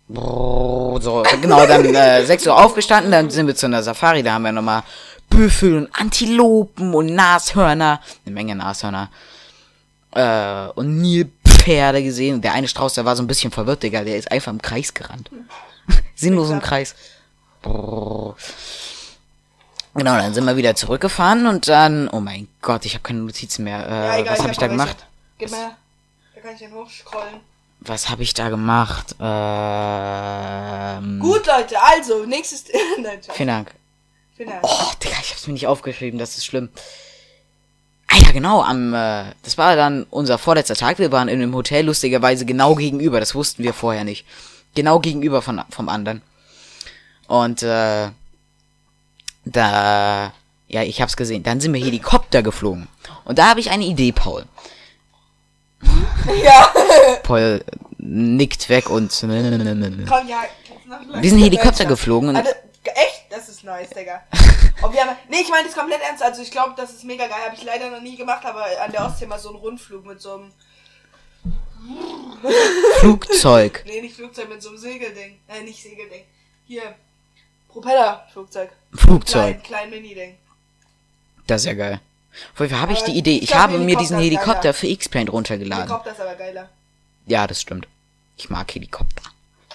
[0.07, 4.43] So, genau, dann äh, 6 Uhr aufgestanden, dann sind wir zu einer Safari, da haben
[4.43, 4.83] wir nochmal
[5.29, 9.09] Büffel und Antilopen und Nashörner, eine Menge Nashörner,
[10.15, 12.41] äh, und Nilpferde gesehen.
[12.41, 14.93] Der eine Strauß, der war so ein bisschen verwirrt, Digga, der ist einfach im Kreis
[14.93, 15.29] gerannt.
[16.15, 16.95] Sinnlos im Kreis.
[17.61, 18.35] Brrr.
[19.95, 23.63] Genau, dann sind wir wieder zurückgefahren und dann, oh mein Gott, ich habe keine Notizen
[23.63, 23.87] mehr.
[23.87, 24.95] Äh, Ja, egal, was habe ich da hab noch welche.
[24.95, 25.05] gemacht?
[25.37, 25.71] Gib mal.
[26.35, 27.39] Da kann ich den hochscrollen.
[27.81, 29.15] Was habe ich da gemacht?
[29.19, 32.65] Ähm, Gut, Leute, also, nächstes.
[33.01, 33.19] Nein.
[33.33, 33.71] Vielen Dank.
[34.35, 34.61] Vielen Dank.
[34.63, 36.69] Oh, Digga, ich hab's mir nicht aufgeschrieben, das ist schlimm.
[38.07, 40.99] Ah ja, genau, am, äh, das war dann unser vorletzter Tag.
[40.99, 43.19] Wir waren in einem Hotel, lustigerweise genau gegenüber.
[43.19, 44.25] Das wussten wir vorher nicht.
[44.75, 46.21] Genau gegenüber von, vom anderen.
[47.27, 48.09] Und, äh,
[49.45, 50.33] da,
[50.67, 51.43] ja, ich hab's gesehen.
[51.43, 52.87] Dann sind wir Helikopter geflogen.
[53.25, 54.45] Und da habe ich eine Idee, Paul.
[56.43, 56.69] Ja,
[57.23, 57.63] Paul
[57.97, 60.43] nickt weg und, komm, ja.
[61.19, 62.49] wir sind Helikopter geflogen und, Also,
[62.83, 63.22] echt?
[63.33, 64.21] Das ist nice, Digga.
[64.83, 66.21] Und wir haben, nee, ich meine das komplett ernst.
[66.21, 67.39] Also ich glaube, das ist mega geil.
[67.43, 70.21] Habe ich leider noch nie gemacht, aber an der Ostsee mal so einen Rundflug mit
[70.21, 70.51] so einem,
[72.99, 73.83] Flugzeug.
[73.87, 75.39] nee, nicht Flugzeug, mit so einem Segelding.
[75.47, 76.23] Äh, nicht Segelding.
[76.67, 76.93] Hier,
[77.69, 78.69] Propellerflugzeug.
[78.93, 79.63] Flugzeug.
[79.63, 80.37] Klein, klein Mini-Ding.
[81.47, 81.99] Das ist ja geil.
[82.53, 83.37] Fall habe ich die Idee.
[83.37, 85.85] ich Ich habe mir diesen Helikopter für X-Plane runtergeladen.
[85.85, 86.69] Helikopter ist aber geiler.
[87.25, 87.87] Ja, das stimmt.
[88.37, 89.32] Ich mag Helikopter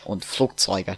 [0.09, 0.97] und Flugzeuge.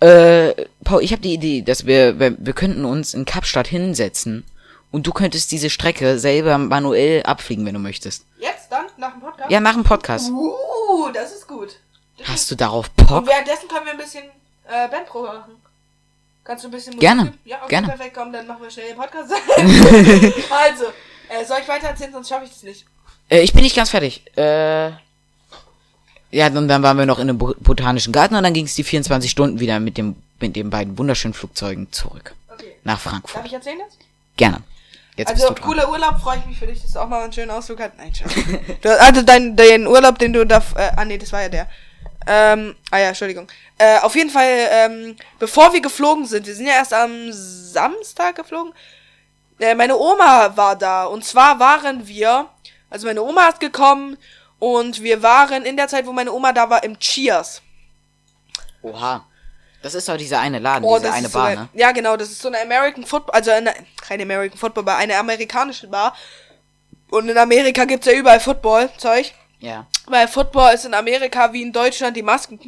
[0.00, 4.44] Äh, Paul, ich habe die Idee, dass wir, wir, wir könnten uns in Kapstadt hinsetzen
[4.90, 8.24] und du könntest diese Strecke selber manuell abfliegen, wenn du möchtest.
[8.38, 9.50] Jetzt, dann, nach dem Podcast?
[9.50, 10.30] Ja, nach dem Podcast.
[10.30, 11.76] Uh, das ist gut.
[12.16, 13.10] Das Hast du darauf Bock?
[13.10, 14.24] Und währenddessen können wir ein bisschen
[14.66, 15.52] äh, Bandprobe machen.
[16.42, 17.34] Kannst du ein bisschen Musik Gerne?
[17.44, 17.88] Ja, okay, gerne.
[17.88, 19.30] perfekt, komm, dann machen wir schnell den Podcast.
[20.50, 20.84] also,
[21.28, 22.86] äh, soll ich weiter erzählen, sonst schaffe ich das nicht.
[23.28, 24.24] Äh, ich bin nicht ganz fertig.
[24.38, 24.92] Äh,
[26.30, 28.74] ja, und dann waren wir noch in einem Bo- botanischen Garten und dann ging es
[28.74, 32.76] die 24 Stunden wieder mit dem mit den beiden wunderschönen Flugzeugen zurück Okay.
[32.84, 33.36] nach Frankfurt.
[33.38, 33.98] Darf ich erzählen jetzt?
[34.36, 34.62] Gerne.
[35.16, 37.50] Jetzt Also, cooler Urlaub, freue ich mich für dich, dass du auch mal einen schönen
[37.50, 37.92] Ausflug hast.
[37.98, 38.12] Nein,
[38.82, 41.68] du, also, dein, dein Urlaub, den du da, äh, ah, nee, das war ja der.
[42.28, 43.48] Ähm, ah ja, Entschuldigung.
[43.78, 48.36] Äh, auf jeden Fall, ähm, bevor wir geflogen sind, wir sind ja erst am Samstag
[48.36, 48.72] geflogen,
[49.58, 51.04] äh, meine Oma war da.
[51.06, 52.46] Und zwar waren wir,
[52.90, 54.16] also meine Oma ist gekommen
[54.58, 57.62] und wir waren in der Zeit, wo meine Oma da war, im Cheers.
[58.82, 59.24] Oha.
[59.82, 61.68] Das ist doch dieser eine Laden, Oh, diese eine so Bar, eine, ne?
[61.74, 65.16] Ja, genau, das ist so eine American Football, also eine, keine American Football Bar, eine
[65.16, 66.14] amerikanische Bar.
[67.10, 69.32] Und in Amerika gibt's ja überall Football-Zeug.
[69.60, 69.86] Ja.
[70.06, 72.60] Weil Football ist in Amerika wie in Deutschland die Masken.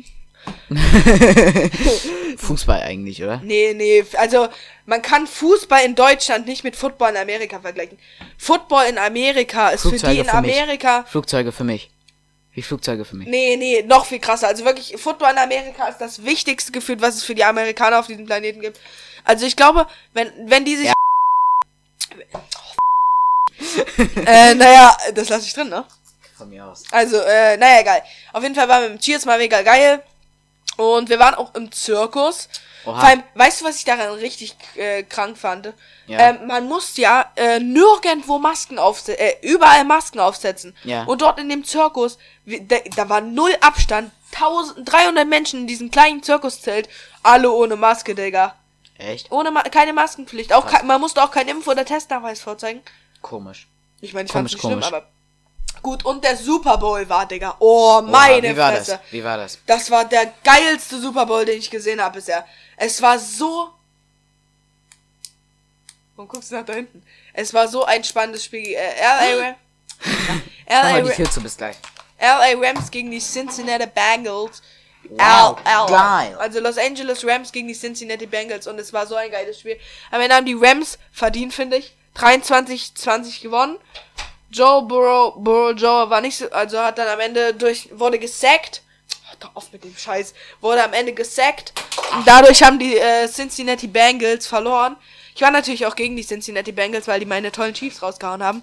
[2.37, 3.41] Fußball eigentlich, oder?
[3.43, 4.49] Nee, nee, also
[4.87, 7.99] man kann Fußball in Deutschland nicht mit Football in Amerika vergleichen.
[8.39, 10.61] Football in Amerika ist für die Flugzeuge in für mich.
[10.61, 11.05] Amerika.
[11.05, 11.91] Flugzeuge für mich.
[12.53, 13.29] Wie Flugzeuge für mich.
[13.29, 14.49] Nee, nee, noch viel krasser.
[14.49, 18.07] Also wirklich, Football in Amerika ist das wichtigste Gefühl, was es für die Amerikaner auf
[18.07, 18.81] diesem Planeten gibt.
[19.25, 20.87] Also ich glaube, wenn, wenn die sich.
[20.87, 20.95] Ja.
[24.27, 25.85] äh, naja, das lasse ich drin, ne?
[26.37, 26.85] Von mir aus.
[26.91, 28.03] Also, äh, naja, egal.
[28.33, 30.03] Auf jeden Fall waren wir im Cheers mal mega geil.
[30.81, 32.49] Und wir waren auch im Zirkus.
[32.87, 32.99] Oha.
[32.99, 35.75] Vor allem, weißt du, was ich daran richtig äh, krank fand?
[36.07, 36.31] Ja.
[36.31, 40.75] Ähm, man muss ja äh, nirgendwo Masken aufsetzen, äh, überall Masken aufsetzen.
[40.85, 41.05] Ja.
[41.05, 42.17] Und dort in dem Zirkus,
[42.47, 44.11] da, da war null Abstand.
[44.33, 46.89] 1300 Menschen in diesem kleinen Zirkuszelt,
[47.23, 48.55] alle ohne Maske, Digga.
[48.97, 49.31] Echt?
[49.33, 50.53] Ohne Ma keine Maskenpflicht.
[50.53, 52.81] Auch kein, man musste auch keinen Impf- oder Testnachweis vorzeigen.
[53.23, 53.67] Komisch.
[54.01, 54.87] Ich meine, ich Komisch, fand's nicht schlimm, komisch.
[54.87, 55.07] aber.
[55.83, 57.57] Gut, und der Super Bowl war, Digga.
[57.59, 58.93] Oh, meine Oha, wie war Fresse.
[58.93, 59.13] das?
[59.13, 59.59] Wie war das?
[59.67, 62.45] Das war der geilste Super Bowl, den ich gesehen habe bisher.
[62.77, 63.71] Es war so.
[66.17, 67.03] Warum guckst du nach da hinten?
[67.33, 68.75] Es war so ein spannendes Spiel.
[68.75, 69.57] Äh, LA,
[70.77, 71.01] LA.
[72.21, 74.63] LA Rams gegen die Cincinnati Bengals.
[75.09, 75.87] Wow, L, L.
[75.87, 76.37] geil.
[76.39, 79.79] Also Los Angeles Rams gegen die Cincinnati Bengals und es war so ein geiles Spiel.
[80.11, 81.95] Am Ende haben die Rams verdient, finde ich.
[82.17, 83.79] 23-20 gewonnen.
[84.51, 88.83] Joe Burrow, Burrow Joe war nicht so, also hat dann am Ende durch, wurde gesackt.
[89.29, 90.35] Hör doch auf mit dem Scheiß.
[90.61, 91.73] Wurde am Ende gesackt.
[92.15, 94.97] Und dadurch haben die äh, Cincinnati Bengals verloren.
[95.35, 98.63] Ich war natürlich auch gegen die Cincinnati Bengals, weil die meine tollen Chiefs rausgehauen haben.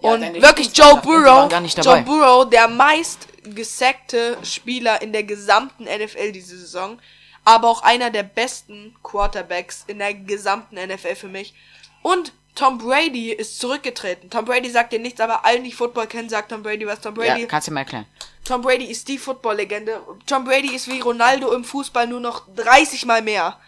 [0.00, 1.50] Ja, Und wirklich Joe Burrow.
[1.82, 6.98] Joe Burrow, der meist gesackte Spieler in der gesamten NFL diese Saison,
[7.44, 11.54] aber auch einer der besten Quarterbacks in der gesamten NFL für mich.
[12.02, 14.30] Und Tom Brady ist zurückgetreten.
[14.30, 17.00] Tom Brady sagt dir nichts, aber allen, die Football kennen, sagt Tom Brady was.
[17.00, 18.06] Tom Brady, Ja, kannst du mal erklären.
[18.44, 20.00] Tom Brady ist die Football-Legende.
[20.26, 23.58] Tom Brady ist wie Ronaldo im Fußball nur noch 30 mal mehr.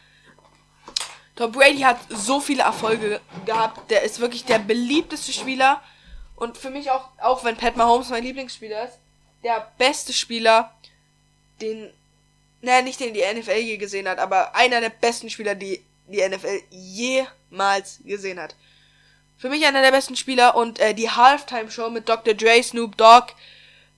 [1.35, 3.91] Tom Brady hat so viele Erfolge gehabt.
[3.91, 5.83] Der ist wirklich der beliebteste Spieler.
[6.37, 8.99] Und für mich auch, auch wenn Pat Mahomes mein Lieblingsspieler ist,
[9.43, 10.75] der beste Spieler,
[11.61, 11.91] den,
[12.61, 16.27] naja, nicht den die NFL je gesehen hat, aber einer der besten Spieler, die die
[16.27, 18.55] NFL jemals gesehen hat.
[19.39, 22.35] Für mich einer der besten Spieler und äh, die Halftime-Show mit Dr.
[22.35, 23.33] Dre, Snoop Dogg,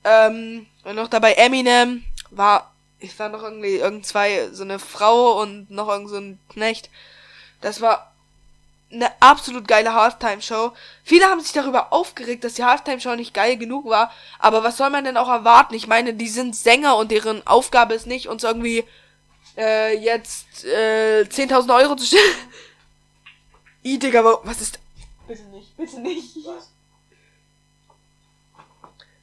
[0.05, 5.41] ähm, und noch dabei Eminem war, ich war noch irgendwie irgend zwei, so eine Frau
[5.41, 6.91] und noch irgend so ein Knecht.
[7.61, 8.13] Das war
[8.91, 10.73] eine absolut geile Halftime-Show.
[11.05, 14.11] Viele haben sich darüber aufgeregt, dass die Halftime-Show nicht geil genug war.
[14.39, 15.75] Aber was soll man denn auch erwarten?
[15.75, 18.85] Ich meine, die sind Sänger und deren Aufgabe ist nicht, uns irgendwie
[19.59, 22.23] äh, jetzt äh, 10.000 Euro zu stellen.
[23.85, 24.79] I, Digga, wa- was ist...
[25.29, 26.37] Bitte nicht, bitte nicht.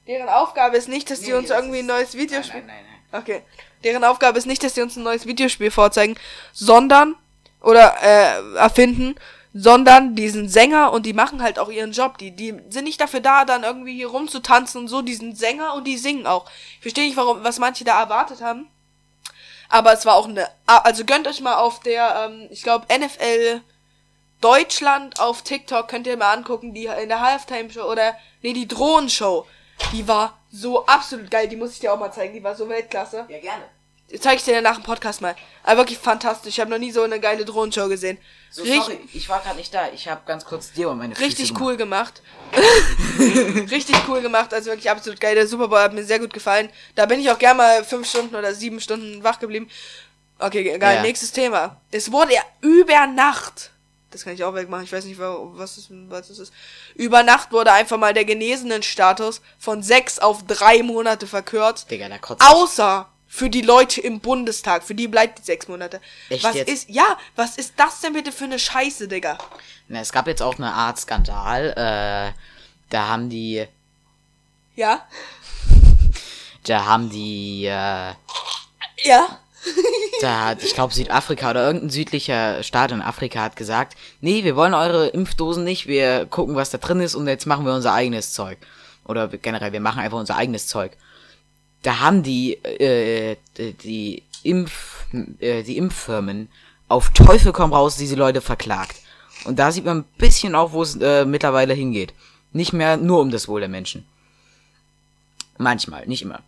[0.07, 2.61] Deren Aufgabe ist nicht, dass die uns irgendwie ein neues Videospiel...
[2.61, 3.21] Nein, nein, nein.
[3.21, 3.41] Okay.
[3.83, 6.15] Deren Aufgabe ist nicht, dass sie uns ein neues Videospiel vorzeigen,
[6.53, 7.15] sondern
[7.59, 9.15] oder äh, erfinden,
[9.53, 12.19] sondern die sind Sänger und die machen halt auch ihren Job.
[12.19, 15.01] Die, die sind nicht dafür da, dann irgendwie hier rumzutanzen und so.
[15.01, 16.45] Die sind Sänger und die singen auch.
[16.75, 18.67] Ich verstehe nicht, warum, was manche da erwartet haben.
[19.69, 20.47] Aber es war auch eine.
[20.67, 23.61] Also gönnt euch mal auf der, ähm, ich glaube, NFL
[24.41, 28.67] Deutschland auf TikTok könnt ihr mal angucken, die in der Halftime Show oder nee, die
[28.67, 29.45] Drohenshow.
[29.91, 32.69] Die war so absolut geil, die muss ich dir auch mal zeigen, die war so
[32.69, 33.25] Weltklasse.
[33.27, 33.63] Ja, gerne.
[34.19, 35.35] Zeig ich dir nach dem Podcast mal.
[35.63, 36.53] Aber wirklich fantastisch.
[36.53, 38.19] Ich habe noch nie so eine geile Drohnenshow gesehen.
[38.51, 39.89] So, Richt- sorry, ich war gerade nicht da.
[39.93, 41.63] Ich habe ganz kurz dir um meine Füße Richtig gemacht.
[41.63, 42.21] cool gemacht.
[43.71, 44.53] richtig cool gemacht.
[44.53, 45.35] Also wirklich absolut geil.
[45.35, 46.69] Der Super Bowl hat mir sehr gut gefallen.
[46.93, 49.69] Da bin ich auch gerne mal fünf Stunden oder sieben Stunden wach geblieben.
[50.39, 50.95] Okay, geil.
[50.97, 51.01] Ja.
[51.01, 51.81] Nächstes Thema.
[51.91, 53.71] Es wurde ja über Nacht.
[54.15, 54.85] Das kann ich auch wegmachen.
[54.85, 56.53] Ich weiß nicht, wa- was das, was das ist.
[56.95, 61.91] Über Nacht wurde einfach mal der genesenen Status von sechs auf drei Monate verkürzt.
[61.91, 62.41] Digga, da kotzt.
[62.41, 64.83] Außer für die Leute im Bundestag.
[64.83, 65.99] Für die bleibt die sechs Monate.
[66.29, 66.69] Echt was jetzt?
[66.71, 69.37] ist, ja, was ist das denn bitte für eine Scheiße, Digga?
[69.89, 71.71] Na, es gab jetzt auch eine Art Skandal.
[71.75, 72.39] Äh,
[72.89, 73.67] da haben die,
[74.77, 75.05] Ja?
[76.63, 78.13] da haben die, äh,
[79.03, 79.39] Ja?
[80.21, 84.55] da hat, ich glaube Südafrika oder irgendein südlicher Staat in Afrika hat gesagt, nee, wir
[84.55, 87.93] wollen eure Impfdosen nicht, wir gucken, was da drin ist und jetzt machen wir unser
[87.93, 88.57] eigenes Zeug.
[89.05, 90.91] Oder generell, wir machen einfach unser eigenes Zeug.
[91.83, 95.05] Da haben die, äh, die Impf,
[95.39, 96.49] äh, die Impffirmen
[96.87, 98.95] auf Teufel komm raus diese Leute verklagt.
[99.45, 102.13] Und da sieht man ein bisschen auch, wo es äh, mittlerweile hingeht.
[102.53, 104.05] Nicht mehr nur um das Wohl der Menschen.
[105.57, 106.41] Manchmal, nicht immer.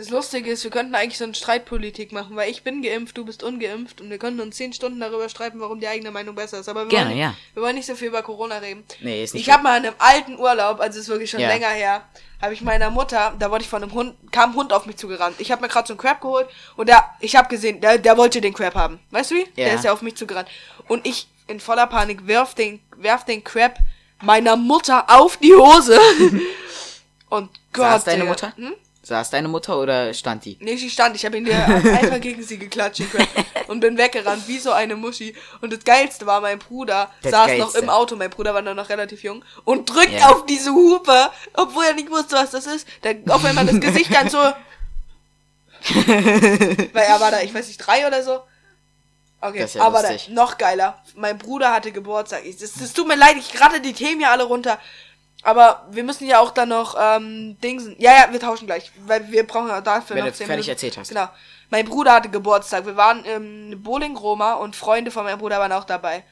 [0.00, 3.26] Das Lustige ist, wir könnten eigentlich so eine Streitpolitik machen, weil ich bin geimpft, du
[3.26, 6.58] bist ungeimpft und wir könnten uns zehn Stunden darüber streiten, warum die eigene Meinung besser
[6.58, 6.70] ist.
[6.70, 7.34] Aber wir, Gerne, wollen, ja.
[7.52, 8.82] wir wollen nicht so viel über Corona reden.
[9.02, 11.48] Nee, ist nicht Ich habe mal in einem alten Urlaub, also ist wirklich schon Ja.
[11.48, 12.02] länger her,
[12.40, 14.96] habe ich meiner Mutter, da wurde ich von einem Hund, kam ein Hund auf mich
[14.96, 15.36] zugerannt.
[15.38, 18.16] Ich habe mir gerade so einen Crab geholt und der, ich habe gesehen, der, der
[18.16, 19.00] wollte den Crab haben.
[19.10, 19.44] Weißt du wie?
[19.54, 19.66] Ja.
[19.66, 20.48] Der ist ja auf mich zugerannt.
[20.88, 23.76] Und ich in voller Panik werf den, werf den Crab
[24.22, 26.00] meiner Mutter auf die Hose.
[27.28, 27.84] und Gott.
[27.84, 28.24] Saß deine.
[28.24, 28.54] Mutter?
[28.56, 28.72] Hm?
[29.10, 30.56] Saß deine Mutter oder stand die?
[30.60, 31.16] Nee, sie stand.
[31.16, 33.02] Ich habe ihn dir einfach gegen sie geklatscht,
[33.66, 35.34] und bin weggerannt, wie so eine Muschi.
[35.60, 37.66] Und das Geilste war, mein Bruder Das saß Geilste.
[37.66, 40.28] noch im Auto, mein Bruder war noch relativ jung, und drückt Ja.
[40.28, 42.86] auf diese Hupe, obwohl er nicht wusste, was das ist.
[43.02, 44.38] Der, auch wenn man das Gesicht dann so...
[45.96, 48.42] Weil er war da, ich weiß nicht, drei oder so.
[49.40, 51.02] Okay, ja aber dann, noch geiler.
[51.16, 52.42] Mein Bruder hatte Geburtstag.
[52.60, 54.78] Das tut mir leid, ich gerade die Themen hier alle runter.
[55.42, 57.96] Aber wir müssen ja auch dann noch ähm, Dingsen.
[57.98, 60.66] Ja, ja, wir tauschen gleich, weil wir brauchen ja dafür Wenn noch du zehn fertig
[60.66, 60.70] Minuten.
[60.76, 61.08] erzählt hast.
[61.08, 61.28] Genau.
[61.70, 62.84] Mein Bruder hatte Geburtstag.
[62.84, 66.24] Wir waren im Bowling Roma und Freunde von meinem Bruder waren auch dabei.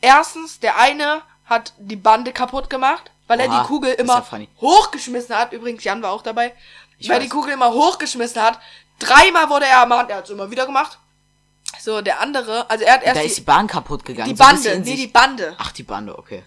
[0.00, 4.22] Erstens, der eine hat die Bande kaputt gemacht, weil er Oha, die Kugel ja immer
[4.22, 4.48] funny.
[4.60, 5.52] hochgeschmissen hat.
[5.52, 6.52] Übrigens, Jan war auch dabei.
[6.98, 7.22] Ich weil weiß.
[7.24, 8.58] die Kugel immer hochgeschmissen hat.
[8.98, 10.98] Dreimal wurde er ermahnt, er hat es immer wieder gemacht.
[11.80, 14.28] So, der andere, also er hat erst Da die, ist die Bahn kaputt gegangen.
[14.28, 15.54] die so Bande, in nee, die Bande.
[15.56, 16.42] Ach, die Bande, okay.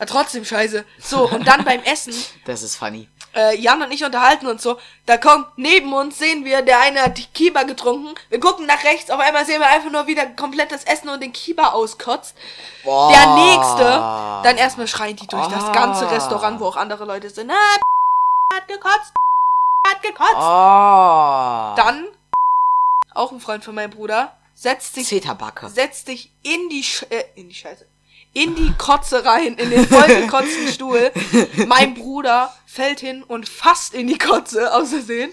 [0.00, 0.84] Ja, trotzdem scheiße.
[1.00, 3.08] So, und dann beim Essen, Das ist funny.
[3.34, 4.78] äh, Jan und ich unterhalten uns so.
[5.06, 8.14] Da kommt neben uns, sehen wir, der eine hat die Kiba getrunken.
[8.28, 11.20] Wir gucken nach rechts, auf einmal sehen wir einfach nur wieder komplett das Essen und
[11.22, 12.36] den Kiba auskotzt.
[12.84, 13.10] Boah.
[13.12, 13.84] Der nächste,
[14.48, 15.72] dann erstmal schreien die durch das Ah.
[15.72, 17.50] ganze Restaurant, wo auch andere Leute sind.
[17.50, 17.54] Ah,
[18.54, 19.12] hat gekotzt,
[19.86, 20.34] hat gekotzt.
[20.36, 21.74] Oh.
[21.76, 22.06] Dann,
[23.14, 27.48] auch ein Freund von meinem Bruder, setzt sich setzt dich in die, Sch äh, in
[27.48, 27.86] die Scheiße,
[28.32, 31.10] in die Kotze rein, in den vollgekotzten Stuhl.
[31.66, 35.30] Mein Bruder fällt hin und fasst in die Kotze, aus Versehen.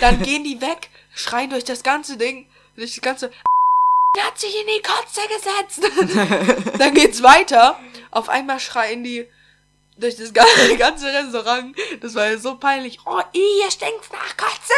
[0.00, 3.30] Dann gehen die weg, schreien durch das ganze Ding, durch das ganze.
[4.18, 6.68] hat sich in die Kotze gesetzt.
[6.78, 7.78] Dann geht's weiter.
[8.10, 9.26] Auf einmal schreien die
[10.02, 10.32] durch das
[10.78, 11.76] ganze, Restaurant.
[12.00, 12.98] Das war ja so peinlich.
[13.04, 14.74] Oh, ihr stinkt nach Kotze.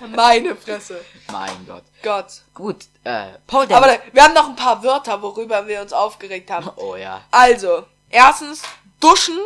[0.14, 1.04] Meine Fresse.
[1.32, 1.84] Mein Gott.
[2.02, 2.42] Gott.
[2.54, 3.72] Gut, äh, Paul.
[3.72, 6.70] Aber wir haben noch ein paar Wörter, worüber wir uns aufgeregt haben.
[6.76, 7.22] oh ja.
[7.30, 8.62] Also, erstens,
[9.00, 9.38] duschen.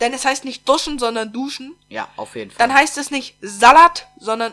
[0.00, 1.76] Denn es heißt nicht duschen, sondern duschen.
[1.88, 2.66] Ja, auf jeden Fall.
[2.66, 4.52] Dann heißt es nicht Salat, sondern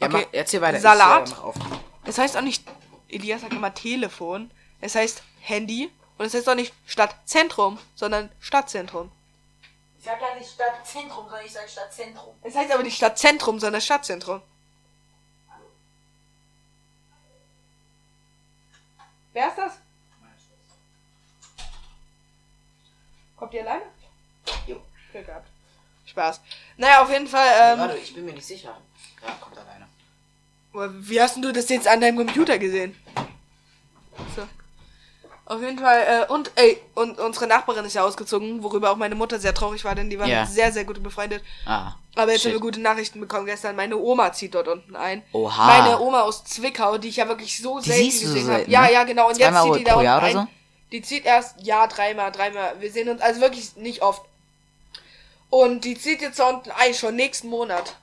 [0.00, 0.80] ja, okay, mach, erzähl weiter.
[0.80, 1.28] Salat.
[1.28, 1.76] Ich, äh,
[2.06, 2.64] es heißt auch nicht,
[3.08, 4.50] Elias sagt immer Telefon.
[4.80, 5.90] Es heißt Handy.
[6.18, 9.10] Und es heißt auch nicht Stadtzentrum, sondern Stadtzentrum.
[9.98, 12.34] Ich sag ja nicht Stadtzentrum, sondern ich sag Stadtzentrum.
[12.42, 14.40] Es heißt aber nicht Stadtzentrum, sondern Stadtzentrum.
[19.32, 19.72] Wer ist das?
[23.36, 23.82] Kommt ihr alleine?
[24.66, 24.80] Jo,
[25.12, 25.48] Glück gehabt.
[26.06, 26.40] Spaß.
[26.78, 28.80] Naja, auf jeden Fall, ähm, Warte, ich bin mir nicht sicher.
[29.22, 29.86] Ja, kommt alleine.
[31.06, 32.96] Wie hast denn du das jetzt an deinem Computer gesehen?
[35.48, 39.14] Auf jeden Fall, äh, und ey, und unsere Nachbarin ist ja ausgezogen, worüber auch meine
[39.14, 40.44] Mutter sehr traurig war, denn die waren Ja.
[40.44, 41.42] sehr, sehr gut befreundet.
[41.64, 41.92] Ah.
[42.16, 42.50] Aber jetzt shit.
[42.50, 43.76] haben wir gute Nachrichten bekommen gestern.
[43.76, 45.22] Meine Oma zieht dort unten ein.
[45.32, 45.66] Oha.
[45.66, 48.56] Meine Oma aus Zwickau, die ich ja wirklich so Die selten du so gesehen habe.
[48.56, 48.92] selten, Ja, ne?
[48.92, 49.28] ja, genau.
[49.28, 50.32] Und Zweimal jetzt zieht die da unten Jahr ein.
[50.32, 50.46] so?
[50.92, 52.74] Die zieht erst, ja, dreimal, dreimal.
[52.80, 54.22] Wir sehen uns, also wirklich nicht oft.
[55.50, 57.94] Und die zieht jetzt da unten ein, schon nächsten Monat.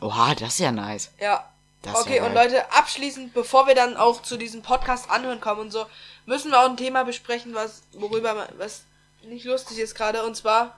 [0.00, 1.10] Oha, das ist ja nice.
[1.20, 1.44] Ja.
[1.82, 2.46] Das okay, ja und geil.
[2.50, 5.84] Leute, abschließend, bevor wir dann auch zu diesem Podcast anhören kommen und so,
[6.26, 8.82] müssen wir auch ein Thema besprechen, was, worüber, man- was
[9.22, 10.76] nicht lustig ist gerade, und zwar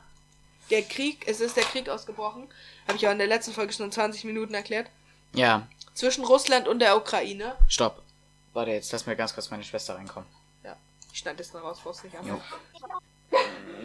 [0.70, 2.48] der Krieg, es ist der Krieg ausgebrochen,
[2.87, 4.88] habe ich ja in der letzten Folge schon 20 Minuten erklärt,
[5.35, 7.57] Ja, zwischen Russland und der Ukraine.
[7.68, 8.02] stopp.
[8.52, 10.28] Warte, jetzt lass mir ganz kurz meine Schwester reinkommen.
[10.62, 10.76] Ja,
[11.12, 12.26] ich schneide das noch raus, brauchst nicht an.
[12.26, 12.40] Jo.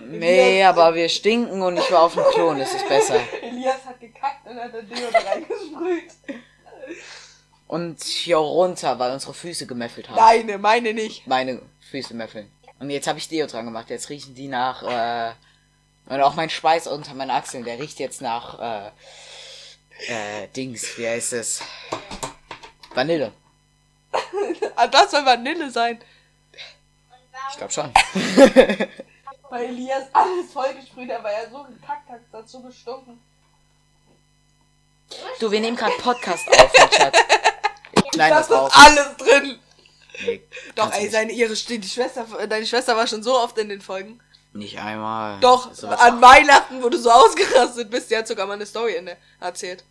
[0.07, 3.19] Nee, aber wir stinken und ich war auf dem Klo und es ist besser.
[3.41, 6.11] Elias hat gekackt und hat den Deo reingesprüht.
[7.69, 10.17] Und hier runter, weil unsere Füße gemäffelt haben.
[10.17, 11.27] Deine, meine nicht.
[11.27, 12.51] Meine Füße mäffeln.
[12.79, 13.91] Und jetzt habe ich Deo dran gemacht.
[13.91, 15.33] Jetzt riechen die nach, äh,
[16.11, 18.87] und auch mein Schweiß unter meinen Achseln, der riecht jetzt nach, äh,
[20.07, 21.61] äh, Dings, wie heißt es?
[22.93, 23.31] Vanille.
[24.75, 25.99] Ah, das soll Vanille sein.
[27.51, 27.93] Ich glaube schon.
[29.49, 33.19] Weil Elias alles vollgesprüht hat, weil er so gekackt hat, so gestunken.
[35.39, 37.17] Du, wir nehmen gerade Podcast auf, Schatz.
[38.13, 39.59] Schneide Das das ist alles drin.
[40.25, 40.41] Nee,
[40.75, 43.81] Doch, du ey, seine, ihre, die Schwester, deine Schwester war schon so oft in den
[43.81, 44.19] Folgen.
[44.53, 45.39] Nicht einmal.
[45.39, 49.05] Doch, an Weihnachten, wo du so ausgerastet bist, die hat sogar mal eine Story in
[49.05, 49.83] der, erzählt.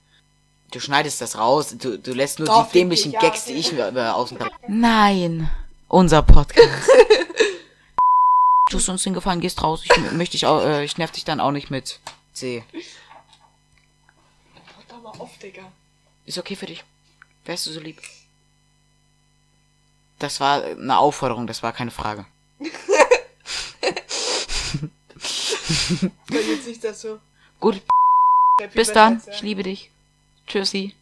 [0.71, 1.75] Du schneidest das raus.
[1.79, 4.39] Du, du lässt nur Doch, die dämlichen dich, ja, Gags, die ich äh, aus dem
[4.67, 5.51] Nein.
[5.89, 6.69] Unser Podcast.
[8.71, 9.81] Tust uns den Gefallen, gehst raus.
[9.85, 12.01] Ich möchte ich auch, äh, ich nerv dich dann auch nicht mit
[12.35, 12.63] C.
[14.55, 15.73] Mach doch mal auf, Digga.
[16.27, 16.85] Ist okay für dich.
[17.49, 17.99] Wärst du so lieb?
[20.19, 22.27] Das war eine Aufforderung, das war keine Frage.
[26.29, 27.21] Jetzt nicht das so.
[27.59, 27.81] Gut,
[28.75, 29.23] bis dann.
[29.31, 29.91] Ich liebe dich.
[30.47, 30.95] Tschüssi.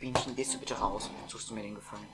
[0.00, 1.10] Bienchen, gehst du bitte raus?
[1.28, 2.06] Suchst du mir den Gefallen?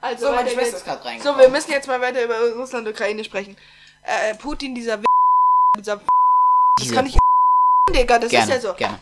[0.00, 1.40] Also, So, meine Schwester ist gerade So, reingekommen.
[1.40, 3.56] wir müssen jetzt mal weiter über Russland und Ukraine sprechen.
[4.04, 5.00] Äh, Putin, dieser
[5.76, 6.00] dieser
[6.78, 7.18] das kann ich
[7.92, 8.76] Digga, das gerne, ist ja so.
[8.76, 9.00] gerne.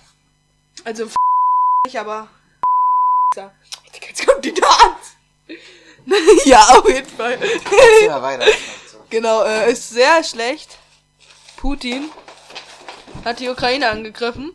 [0.84, 1.08] Also
[1.86, 2.28] nicht, aber
[3.36, 5.16] jetzt kommt die Tanz.
[6.44, 7.38] ja, auf jeden Fall.
[8.08, 8.46] Mal weiter.
[9.08, 10.78] Genau, äh, ist sehr schlecht.
[11.56, 12.10] Putin
[13.24, 14.52] hat die Ukraine angegriffen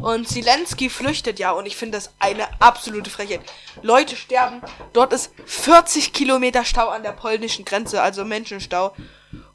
[0.00, 3.40] und Zelensky flüchtet ja und ich finde das eine absolute Frechheit.
[3.82, 4.62] Leute sterben.
[4.92, 8.94] Dort ist 40 Kilometer Stau an der polnischen Grenze, also Menschenstau.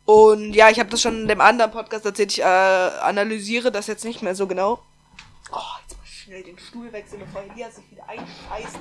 [0.04, 2.34] Und ja, ich habe das schon in dem anderen Podcast erzählt.
[2.34, 4.80] Ich äh, analysiere das jetzt nicht mehr so genau.
[5.52, 5.60] Oh,
[6.26, 8.80] schnell den Stuhl wechseln, bevor Elias sich wieder einscheißt.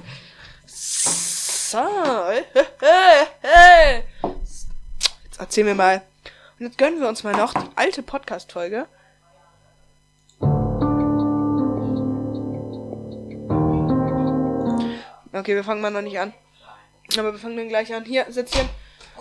[0.67, 1.79] So.
[2.81, 4.03] Hey, hey.
[5.25, 6.01] Jetzt erzähl mir mal.
[6.59, 8.87] Und jetzt gönnen wir uns mal noch die alte Podcast-Folge.
[15.33, 16.33] Okay, wir fangen mal noch nicht an.
[17.19, 18.07] Aber wir fangen dann gleich an.
[18.07, 18.67] Hier, sitz hier.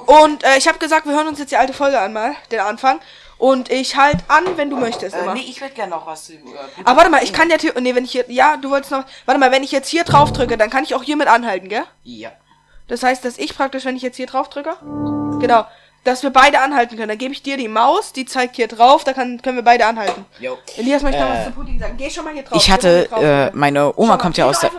[0.06, 2.62] Und äh, ich habe gesagt, wir hören uns jetzt die alte Folge an mal, den
[2.62, 3.02] Anfang.
[3.44, 5.18] Und ich halt an, wenn du möchtest.
[5.18, 5.34] Immer.
[5.34, 6.32] Äh, nee, ich würde gerne noch was zu.
[6.32, 6.38] Äh,
[6.86, 7.74] Aber warte mal, ich kann ja hier.
[7.78, 8.24] Nee, wenn ich hier.
[8.30, 9.04] Ja, du wolltest noch.
[9.26, 11.84] Warte mal, wenn ich jetzt hier drauf drücke, dann kann ich auch hiermit anhalten, gell?
[12.04, 12.32] Ja.
[12.88, 14.78] Das heißt, dass ich praktisch, wenn ich jetzt hier drauf drücke,
[15.42, 15.66] genau,
[16.06, 17.10] dass wir beide anhalten können.
[17.10, 19.88] Dann gebe ich dir die Maus, die zeigt hier drauf, da kann, können wir beide
[19.88, 20.24] anhalten.
[20.40, 20.58] Jo.
[20.78, 21.96] Elias möchte noch Äh, was zu Putin sagen.
[21.98, 22.58] Geh schon mal hier drauf.
[22.58, 24.72] Ich hatte, drauf, äh, meine Oma mal, kommt ja aus der.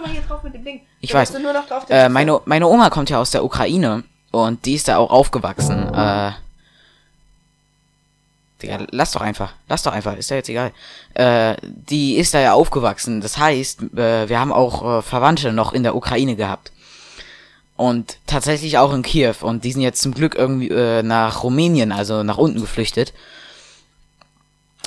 [1.00, 1.32] Ich weiß.
[1.32, 4.72] du nur noch drauf Äh, meine, meine Oma kommt ja aus der Ukraine und die
[4.76, 5.92] ist da auch aufgewachsen.
[5.94, 6.32] Äh,
[8.64, 9.52] Digga, lass doch einfach.
[9.68, 10.72] Lass doch einfach, ist ja jetzt egal.
[11.14, 13.20] Äh, die ist da ja aufgewachsen.
[13.20, 16.72] Das heißt, äh, wir haben auch äh, Verwandte noch in der Ukraine gehabt.
[17.76, 19.34] Und tatsächlich auch in Kiew.
[19.42, 23.12] Und die sind jetzt zum Glück irgendwie äh, nach Rumänien, also nach unten geflüchtet.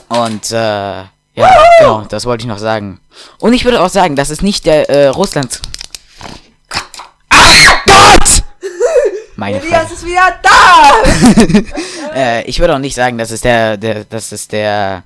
[0.09, 1.09] Und äh, ja,
[1.79, 2.99] genau, das wollte ich noch sagen.
[3.39, 5.61] Und ich würde auch sagen, das ist nicht der äh, Russlands.
[7.29, 8.43] Ah, Gott!
[9.37, 9.61] Meine.
[9.61, 11.67] Elias ist wieder da!
[12.15, 15.03] Äh, ich würde auch nicht sagen, dass es der, der, dass es der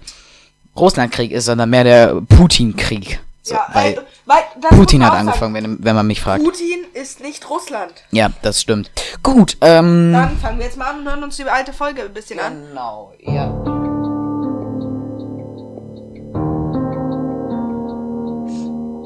[0.78, 3.20] Russlandkrieg ist, sondern mehr der Putin-Krieg.
[3.42, 6.42] So, ja, weil ey, weil, Putin hat angefangen, wenn, wenn man mich fragt.
[6.44, 7.92] Putin ist nicht Russland.
[8.12, 8.92] Ja, das stimmt.
[9.24, 10.14] Gut, ähm.
[10.14, 12.68] Dann fangen wir jetzt mal an und hören uns die alte Folge ein bisschen an.
[12.70, 13.46] Genau, ja.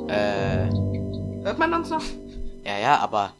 [0.09, 0.69] Äh,
[1.43, 2.03] Hört man uns noch?
[2.63, 3.31] ja, ja, aber.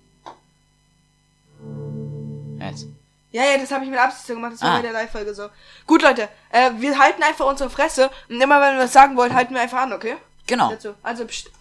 [2.70, 2.88] Jetzt.
[3.32, 4.54] Ja, ja, das habe ich mit Absicht so gemacht.
[4.54, 4.76] Das war Ah.
[4.78, 5.50] bei der Live-Folge so.
[5.86, 9.34] Gut, Leute, äh, wir halten einfach unsere Fresse und immer wenn wir was sagen wollen,
[9.34, 10.16] halten wir einfach an, okay?
[10.48, 10.70] Genau.
[10.70, 10.94] Dazu.
[11.04, 11.52] Also, pst.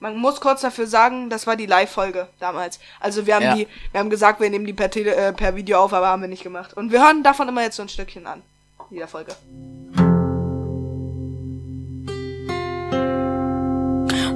[0.00, 2.80] Man muss kurz dafür sagen, das war die Live-Folge damals.
[3.00, 3.54] Also wir haben Ja.
[3.54, 6.22] die, wir haben gesagt, wir nehmen die per, Tele, äh, per Video auf, aber haben
[6.22, 6.72] wir nicht gemacht.
[6.72, 8.42] Und wir hören davon immer jetzt so ein Stückchen an.
[8.90, 9.36] Jeder Folge.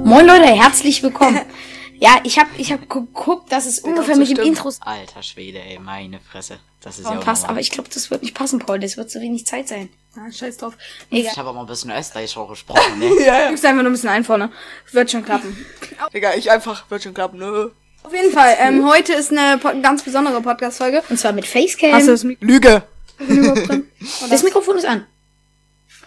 [0.03, 1.41] Moin Leute, herzlich willkommen.
[1.99, 4.45] ja, ich habe ich hab geguckt, dass es ungefähr so mit dem.
[4.45, 6.59] Intro Alter Schwede, ey, meine Fresse.
[6.81, 7.51] Das ist ja auch passt, normal.
[7.51, 8.79] aber ich glaube, das wird nicht passen, Paul.
[8.79, 9.89] Das wird zu wenig Zeit sein.
[10.15, 10.77] Ah, scheiß drauf.
[11.09, 11.31] Egal.
[11.31, 13.09] Ich habe auch mal ein bisschen Österreich auch gesprochen, ne?
[13.19, 13.49] Ja, ja.
[13.49, 14.51] Gib's einfach nur ein bisschen ein vorne.
[14.91, 15.65] Wird schon klappen.
[16.13, 17.71] Digga, ich einfach, wird schon klappen, ne?
[18.03, 21.03] Auf jeden Fall, ähm, heute ist eine ganz besondere Podcast-Folge.
[21.09, 21.91] Und zwar mit Facecam.
[21.91, 22.83] Hast du das Mik Lüge.
[24.29, 25.05] das Mikrofon ist an.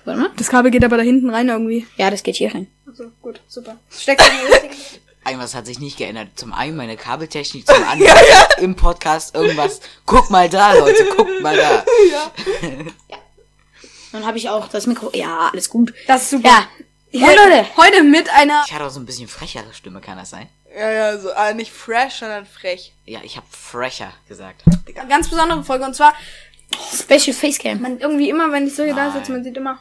[0.04, 0.30] Warte mal.
[0.36, 1.86] Das Kabel geht aber da hinten rein irgendwie.
[1.96, 2.68] Ja, das geht hier rein.
[2.86, 3.76] Also, gut, super.
[3.90, 4.98] Steckt in die richtige.
[5.28, 6.28] Irgendwas hat sich nicht geändert.
[6.36, 8.16] Zum einen meine Kabeltechnik, zum anderen
[8.60, 9.80] im Podcast irgendwas.
[10.06, 11.84] Guck mal da, Leute, guckt mal da.
[14.12, 15.10] Dann habe ich auch das Mikro.
[15.14, 15.92] Ja, alles gut.
[16.06, 16.66] Das ist super.
[17.10, 17.26] Ja.
[17.26, 17.66] Moin Leute.
[17.76, 18.64] Heute mit einer.
[18.66, 20.48] Ich hatte auch so ein bisschen frechere Stimme, kann das sein?
[20.74, 22.92] Ja, ja, so, äh, nicht fresh, sondern frech.
[23.04, 24.62] Ja, ich habe frecher gesagt.
[25.08, 26.14] Ganz besondere Folge und zwar,
[26.94, 27.80] Special Facecam.
[27.80, 29.78] man irgendwie immer, wenn ich so hier da sitze, man sieht immer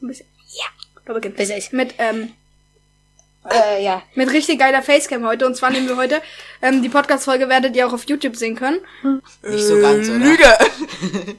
[0.00, 0.26] so ein bisschen.
[0.54, 0.66] Ja.
[1.06, 1.72] Aber geht Besser ist.
[1.72, 2.32] mit, ähm,
[3.50, 4.02] Äh, ja.
[4.14, 5.46] mit richtig geiler Facecam heute.
[5.46, 6.22] Und zwar nehmen wir heute,
[6.62, 8.78] ähm, die Podcast-Folge werdet ihr auch auf YouTube sehen können.
[9.42, 10.18] Nicht so ganz, oder?
[10.18, 10.44] Lüge!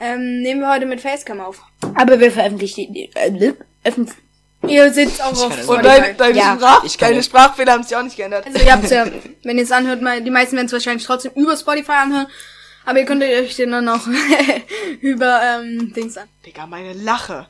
[0.00, 1.60] ähm, nehmen wir heute mit Facecam auf.
[1.94, 3.10] Aber wir veröffentlichen die.
[3.14, 3.52] Äh,
[3.84, 4.12] öffnen-
[4.66, 6.56] Ihr seht auch auf das Und deine, deine, Ja.
[6.56, 7.22] Sprach, Ich deine.
[7.22, 8.44] Sprachfehler haben sich auch nicht geändert.
[8.44, 9.06] Also ihr habt's ja,
[9.44, 12.26] wenn ihr es anhört, mal, die meisten werden es wahrscheinlich trotzdem über Spotify anhören.
[12.84, 14.00] Aber ihr könnt euch den dann auch
[15.00, 16.28] über ähm, Dings an.
[16.44, 17.46] Digga, meine Lache.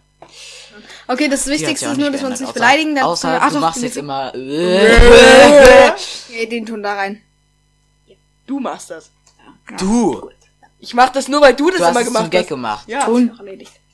[1.07, 2.95] Okay, das Wichtigste ist nur, dass wir uns nicht außer- beleidigen.
[2.95, 4.35] Dann, Außer ach du machst die- jetzt immer.
[4.35, 5.91] äh,
[6.31, 7.23] Nee, den Ton da rein.
[8.47, 9.11] Du machst das.
[9.79, 10.31] Du!
[10.81, 12.49] Ich mach das nur, weil du das Du hast immer gemacht Gag hast.
[12.49, 12.89] gemacht.
[12.89, 13.39] Ja, Ton.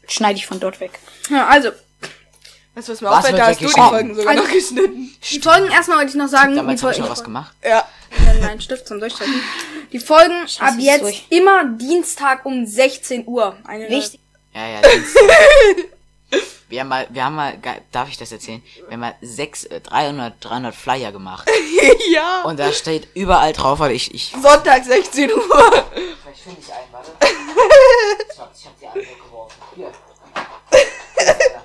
[0.07, 0.99] Schneide ich von dort weg.
[1.30, 1.70] Ja, also.
[2.76, 3.32] Weißt du, was mir Was auffällt?
[3.35, 3.72] wird Da hast du die?
[3.72, 5.16] Folgen sogar Also- noch geschnitten.
[5.30, 7.55] Die Folgen, erstmal wollte ich noch sagen, Damals die habe ich noch Folgen, was gemacht.
[7.64, 7.89] Ja.
[8.43, 9.35] Mein Stift zum Durchstreichen.
[9.93, 11.24] Die Folgen Scheiße, ab jetzt durch.
[11.30, 13.57] immer Dienstag um 16 Uhr.
[13.66, 14.20] Eine Richtig.
[14.55, 15.22] Ja, ja, Dienstag.
[16.68, 17.59] Wir haben mal, wir haben mal,
[17.93, 18.62] darf ich das erzählen?
[18.87, 21.49] Wir haben mal sechs, äh, 300, 300 Flyer gemacht.
[22.12, 22.43] ja.
[22.43, 24.32] Und da steht überall drauf, weil ich, ich.
[24.43, 25.41] Sonntag 16 Uhr.
[25.43, 27.11] Vielleicht finde ich einen, warte.
[28.32, 29.57] Ich hab, ich hab die alle weggeworfen.
[29.76, 29.93] Hier.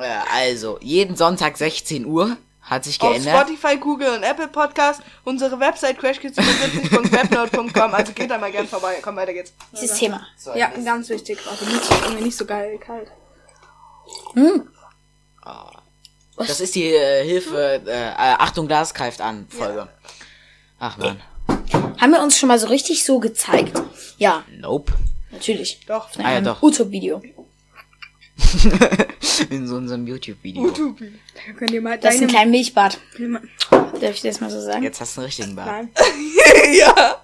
[0.00, 3.34] Ja, also, jeden Sonntag 16 Uhr hat sich Auf geändert.
[3.48, 5.00] Spotify, Google und Apple Podcast.
[5.24, 7.94] Unsere Website crashkids77.webnote.com.
[7.94, 8.98] Also geht da mal gern vorbei.
[9.02, 9.52] Komm, weiter geht's.
[9.72, 10.24] Dieses Thema.
[10.36, 10.84] So, Ja, nächstes.
[10.84, 11.38] ganz wichtig.
[11.50, 13.10] Also nicht, irgendwie nicht so geil kalt.
[14.34, 14.68] Hm.
[16.36, 19.88] Das ist die äh, Hilfe, äh, äh, Achtung, Glas greift an, Folge.
[20.78, 21.20] Ach man.
[21.98, 23.80] Haben wir uns schon mal so richtig so gezeigt?
[24.18, 24.92] Ja, Nope.
[25.32, 25.80] natürlich.
[25.86, 26.14] Doch.
[26.14, 26.62] In Ah, ja, einem doch.
[26.62, 27.20] YouTube-Video.
[29.50, 30.72] In so unserem YouTube-Video.
[31.70, 32.98] Ihr mal Das ist ein kleines Milchbad.
[33.18, 33.48] Nein.
[33.70, 34.84] Darf ich das mal so sagen?
[34.84, 35.88] Jetzt hast du einen richtigen Bart.
[36.78, 37.16] ja.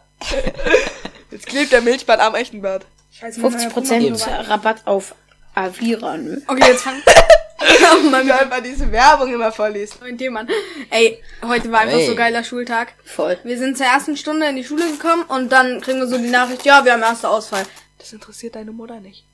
[1.31, 2.85] Jetzt klebt der Milchbad am echten Bad.
[3.13, 5.15] Scheiße, 50% Rabatt auf
[5.55, 6.41] Avira, nö.
[6.47, 7.01] Okay, jetzt fang.
[7.61, 10.03] oh Mann, wie einfach diese Werbung immer vorliest.
[10.03, 10.51] Und jemand.
[10.91, 12.07] Ey, heute war einfach Ey.
[12.07, 12.93] so geiler Schultag.
[13.05, 13.39] Voll.
[13.45, 16.29] Wir sind zur ersten Stunde in die Schule gekommen und dann kriegen wir so die
[16.31, 17.65] Nachricht, ja, wir haben erster Ausfall.
[17.99, 19.25] Das interessiert deine Mutter nicht.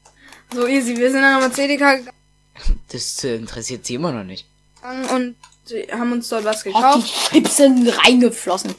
[0.53, 0.97] So easy.
[0.97, 2.11] Wir sind dann nochmal CDK gegangen
[2.93, 4.47] Das äh, interessiert sie immer noch nicht.
[5.14, 7.31] und sie haben uns dort was Oh, die gekauft.
[7.33, 8.75] Chips sind reingeflossen.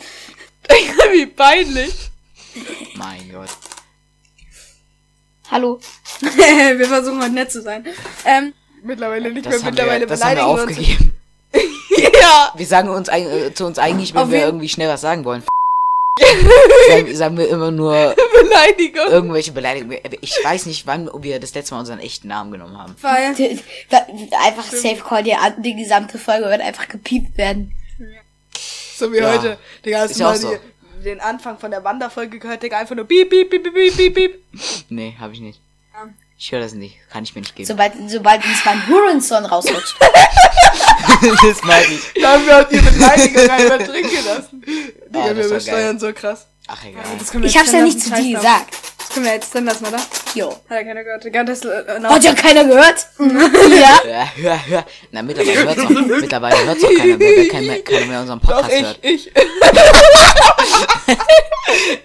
[1.12, 1.94] wie peinlich.
[2.96, 3.50] Mein Gott.
[5.52, 5.80] Hallo.
[6.22, 7.86] wir versuchen heute nett zu sein.
[8.26, 10.72] Ähm, mittlerweile nicht Das mehr, mittlerweile wir, das haben wir beleidigen wir uns.
[10.72, 11.14] aufgegeben.
[12.22, 12.54] Ja.
[12.56, 15.26] Wir sagen uns äh, zu uns eigentlich, wenn Auf wir jeden- irgendwie schnell was sagen
[15.26, 15.44] wollen.
[16.90, 19.08] sagen, sagen wir immer nur Beleidigung.
[19.08, 20.00] irgendwelche Beleidigungen.
[20.22, 22.96] Ich weiß nicht, wann wir das letzte Mal unseren echten Namen genommen haben.
[23.02, 23.36] Weil,
[24.46, 27.76] einfach Safe Call, die, die gesamte Folge wird einfach gepiept werden.
[28.96, 29.32] so wie Ja.
[29.34, 29.58] heute.
[29.86, 30.56] Digga, hast Ist du mal so.
[31.02, 32.78] Die, den Anfang von der Wanderfolge gehört, Digga?
[32.80, 34.44] Einfach nur piep, piep, piep, piep, piep, piep, piep.
[34.90, 35.60] Nee, habe ich nicht.
[36.38, 36.98] Ich höre das nicht.
[37.12, 37.68] Kann ich mir nicht geben.
[37.68, 39.96] Sobald, sobald uns mein Hurensohn rausrutscht.
[40.02, 42.20] das mag ich.
[42.20, 44.64] Dafür habt ihr Beleidigung einfach drin gelassen.
[44.66, 46.48] Digga, das wir war übersteuern so krass.
[46.68, 47.04] Ach, egal.
[47.32, 48.76] Wir Ich hab's ja nicht lassen, zu dir gesagt.
[49.14, 50.00] Können wir jetzt drin lassen, oder?
[50.36, 50.50] Jo.
[50.70, 51.26] Hat ja keiner gehört.
[51.50, 52.10] Das, äh, no.
[52.10, 53.08] Hat ja keiner gehört?
[53.20, 54.02] ja.
[54.10, 54.86] Ja, hör, hör.
[55.12, 58.40] Na, mittlerweile hört's auch, mittlerweile hört's auch keiner mehr, weil keiner mehr, keiner mehr unseren
[58.40, 59.00] Doch, Podcast ich, hört.
[59.04, 59.32] ich.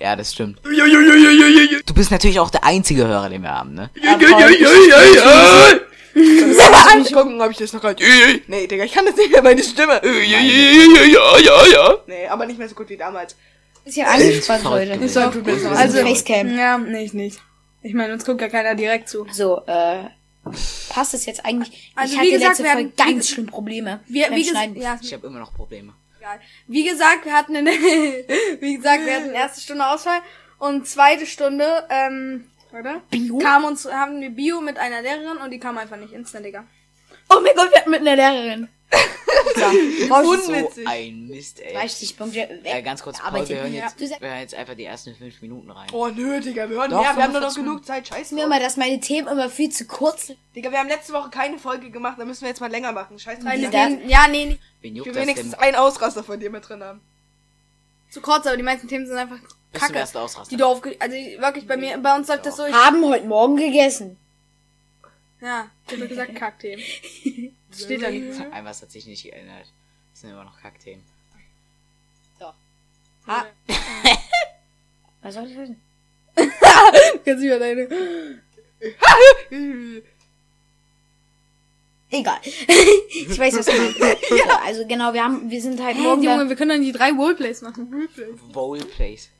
[0.01, 0.59] Ja, das stimmt.
[0.65, 3.91] Du bist natürlich auch der einzige Hörer, den wir haben, ne?
[6.15, 7.97] Lass mich gucken, ob ich das noch kann.
[8.47, 10.01] Nee, Digga, ich kann das nicht mehr, meine Stimme.
[12.07, 13.37] Nee, aber nicht mehr so gut wie damals.
[13.87, 14.99] Ist ja angespannt, Leute.
[14.99, 15.09] gewesen.
[15.09, 16.57] So, Tut mir so also, Facecam.
[16.59, 17.39] ja, nee, ich nicht.
[17.83, 19.27] Ich meine, uns guckt ja keiner direkt zu.
[19.33, 20.05] So, äh,
[20.91, 21.93] passt es jetzt eigentlich?
[21.95, 24.01] Also, ich wie hatte gesagt, letzte wir Folge hatten- wie ganz schlimm Probleme.
[24.09, 24.77] Wir, wie, ges Schneiden.
[24.81, 25.93] ja, Ich habe immer noch Probleme.
[26.19, 26.41] egal.
[26.67, 27.71] wie gesagt, wir hatten eine,
[28.61, 30.19] wie gesagt, wir hatten erste Stunde Ausfall
[30.59, 32.47] und zweite Stunde, ähm,
[32.79, 33.03] oder?
[33.11, 33.39] Bio?
[33.39, 36.65] Kam uns, haben wir Bio mit einer Lehrerin und die kam einfach nicht instant, Digga.
[37.31, 38.69] Oh mein Gott, wir hatten mit einer Lehrerin.
[38.93, 39.61] So,
[40.09, 40.87] brauchst So du Unwitzig.
[40.89, 41.73] ein Mist, ey.
[41.75, 42.61] 30 Punkte weg.
[42.65, 45.41] Äh, ganz kurz, Paul, wir hören, jetzt, Du wir hören jetzt einfach die ersten fünf
[45.43, 45.89] Minuten rein.
[45.93, 47.17] Oh, nö, Digga, wir hören Doch, mehr.
[47.17, 48.09] Wir haben nur noch 45 genug Zeit.
[48.09, 48.35] Scheiße.
[48.35, 50.39] mir immer, dass meine Themen immer viel zu kurz sind.
[50.55, 52.17] Digga, wir haben letzte Woche keine Folge gemacht.
[52.19, 53.19] Da müssen wir jetzt mal länger machen.
[53.19, 53.41] Scheiße.
[53.43, 53.71] Digga.
[53.71, 55.61] das- Themen, ja, nee, nicht Wen Ich juckt will das wenigstens denn?
[55.61, 57.01] einen Ausraster von dir mit drin haben.
[58.11, 59.39] zu kurz, aber die meisten Themen sind einfach
[59.73, 59.99] kacke.
[59.99, 60.51] ersten Ausraster.
[60.51, 63.27] Die du aufge also wirklich bei mir, bei uns läuft das so, ich, Haben heute
[63.27, 64.17] Morgen gegessen.
[65.41, 66.85] ja, ich hab doch gesagt Kackthemen.
[67.71, 68.41] Das steht da nicht.
[68.53, 69.67] Ein was hat sich nicht geändert.
[70.13, 71.05] Das sind immer noch Kackthemen.
[75.23, 75.81] Was soll das heißen?
[77.25, 77.89] Kannst du deine.
[82.11, 82.39] Egal.
[82.45, 83.99] ich weiß, was du meinst.
[83.99, 86.23] So, also genau, wir haben, wir sind halt Hey, morgen.
[86.23, 88.09] Junge, wir können dann die drei Roleplays machen.
[88.55, 89.31] Roleplays.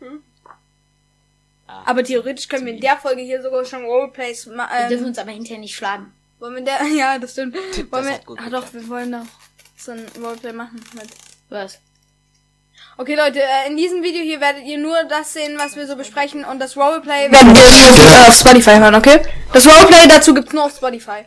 [1.67, 4.89] Aber theoretisch können wir in der Folge hier sogar schon Roleplays wir machen.
[4.89, 6.13] dürfen Ähm, uns aber hinterher nicht schlagen.
[6.39, 7.57] Wollen wir der, ja, das stimmt.
[7.91, 9.27] Wollen wir, hat gut ah doch, wir wollen doch
[9.77, 11.09] so ein Roleplay machen mit.
[11.49, 11.79] Was?
[12.99, 15.97] Okay, Leute, äh, in diesem Video hier werdet ihr nur das sehen, was wir so
[15.97, 19.21] besprechen und das Roleplay werden wir auf Spotify hören, okay?
[19.53, 21.25] Das Roleplay dazu gibt's nur auf Spotify.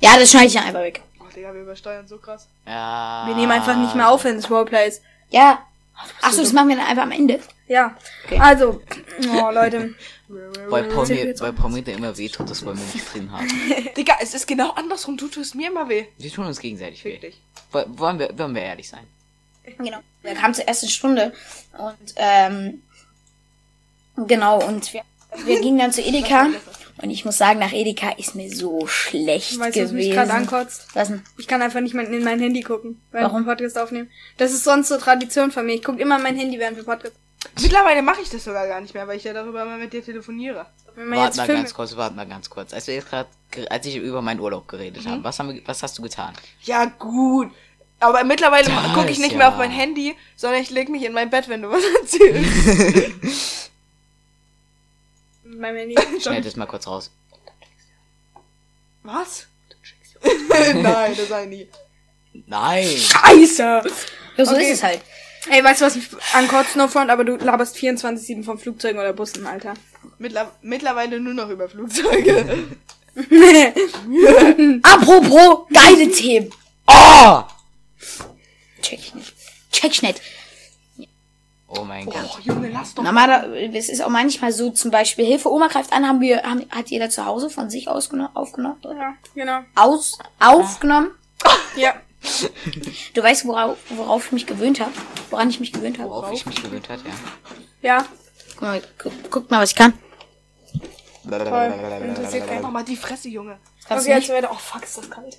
[0.00, 1.00] Ja, das schneide ich dann einfach weg.
[1.20, 2.48] Oh, Digga, wir übersteuern so krass.
[2.66, 3.24] Ja.
[3.26, 5.02] Wir nehmen einfach nicht mehr auf, wenn es Roleplay ist.
[5.30, 5.64] Ja.
[6.20, 7.38] Achso, das machen wir dann einfach am Ende.
[7.72, 7.96] Ja.
[8.26, 8.38] Okay.
[8.38, 8.82] Also,
[9.34, 9.94] oh Leute.
[10.68, 13.46] Weil Paul mir, weil Paul mir da immer wehtut, das wollen wir nicht drin haben.
[13.96, 15.16] Digga, es ist genau andersrum.
[15.18, 16.06] Du tust mir immer weh.
[16.16, 17.18] Wir tun uns gegenseitig weh.
[17.18, 17.38] Dich.
[17.70, 19.06] Woll- Wollen wir, wollen wir ehrlich sein?
[19.78, 19.98] Genau.
[20.22, 21.32] Wir kamen zur ersten Stunde
[21.78, 22.82] und ähm,
[24.26, 25.02] genau und wir,
[25.44, 26.48] wir gingen dann zu Edeka
[27.02, 30.12] und ich muss sagen, nach Edeka ist mir so schlecht Weißt du, was mich gewesen.
[30.14, 30.86] gerade ankotzt?
[30.94, 31.22] Was denn?
[31.38, 33.44] Ich kann einfach nicht mein, in mein Handy gucken, während Warum?
[33.46, 34.10] wir Podcast aufnehmen.
[34.38, 35.74] Das ist sonst so Tradition von mir.
[35.74, 37.14] Ich gucke immer in mein Handy, während wir Podcast
[37.60, 40.04] Mittlerweile mache ich das sogar gar nicht mehr, weil ich ja darüber immer mit dir
[40.04, 40.66] telefoniere.
[40.94, 42.72] Wenn wir Warte mal ganz kurz, warte mal ganz kurz.
[42.72, 43.28] Als wir jetzt gerade,
[43.70, 46.34] als ich über meinen Urlaub geredet habe, was haben wir, was hast du getan?
[46.62, 47.50] Ja, gut.
[48.00, 49.38] Aber mittlerweile gucke ich nicht ja.
[49.38, 53.70] mehr auf mein Handy, sondern ich leg mich in mein Bett, wenn du was erzählst.
[55.44, 56.20] Mit meinem Handy.
[56.20, 57.10] Schneid das mal kurz raus.
[59.02, 59.46] was?
[60.74, 61.68] Nein, das sei nie.
[62.46, 62.86] Nein!
[62.86, 63.82] Scheiße!
[64.36, 64.64] Ja, so Okay.
[64.64, 65.00] ist es halt.
[65.50, 69.12] Ey, weißt du, was mich ankotzt, No Front, aber du laberst 24-7 von Flugzeugen oder
[69.12, 69.74] Bussen, Alter.
[70.18, 72.66] Mittler mittlerweile nur noch über Flugzeuge.
[74.82, 76.50] Apropos geile Themen.
[76.86, 77.42] Oh!
[78.80, 79.34] Check ich nicht.
[79.72, 80.20] Check ich nicht.
[81.68, 82.40] Oh mein Oh, Gott.
[82.42, 83.02] Junge, lass doch.
[83.02, 86.66] Normaler, es ist auch manchmal so, zum Beispiel Hilfe Oma greift an, haben wir, haben,
[86.70, 89.60] hat jeder zu Hause von sich ausgenommen, aufgenommen, Ja, genau.
[89.74, 91.10] aus, aufgenommen.
[91.76, 91.94] Ja.
[93.14, 94.92] Du weißt, worauf, worauf ich mich gewöhnt habe?
[95.30, 96.10] Woran ich mich gewöhnt habe?
[96.10, 97.12] Worauf ich mich gewöhnt hat, ja.
[97.98, 98.06] Ja.
[98.54, 99.92] Guck mal, guck, guck mal, was ich kann.
[101.28, 101.74] Voll.
[102.08, 102.62] Interessiert keinen.
[102.62, 103.58] Mach mal die Fresse, Junge.
[103.86, 104.42] Kannst Okay, du jetzt nicht.
[104.42, 105.38] werde oh fuck, ist das kalt.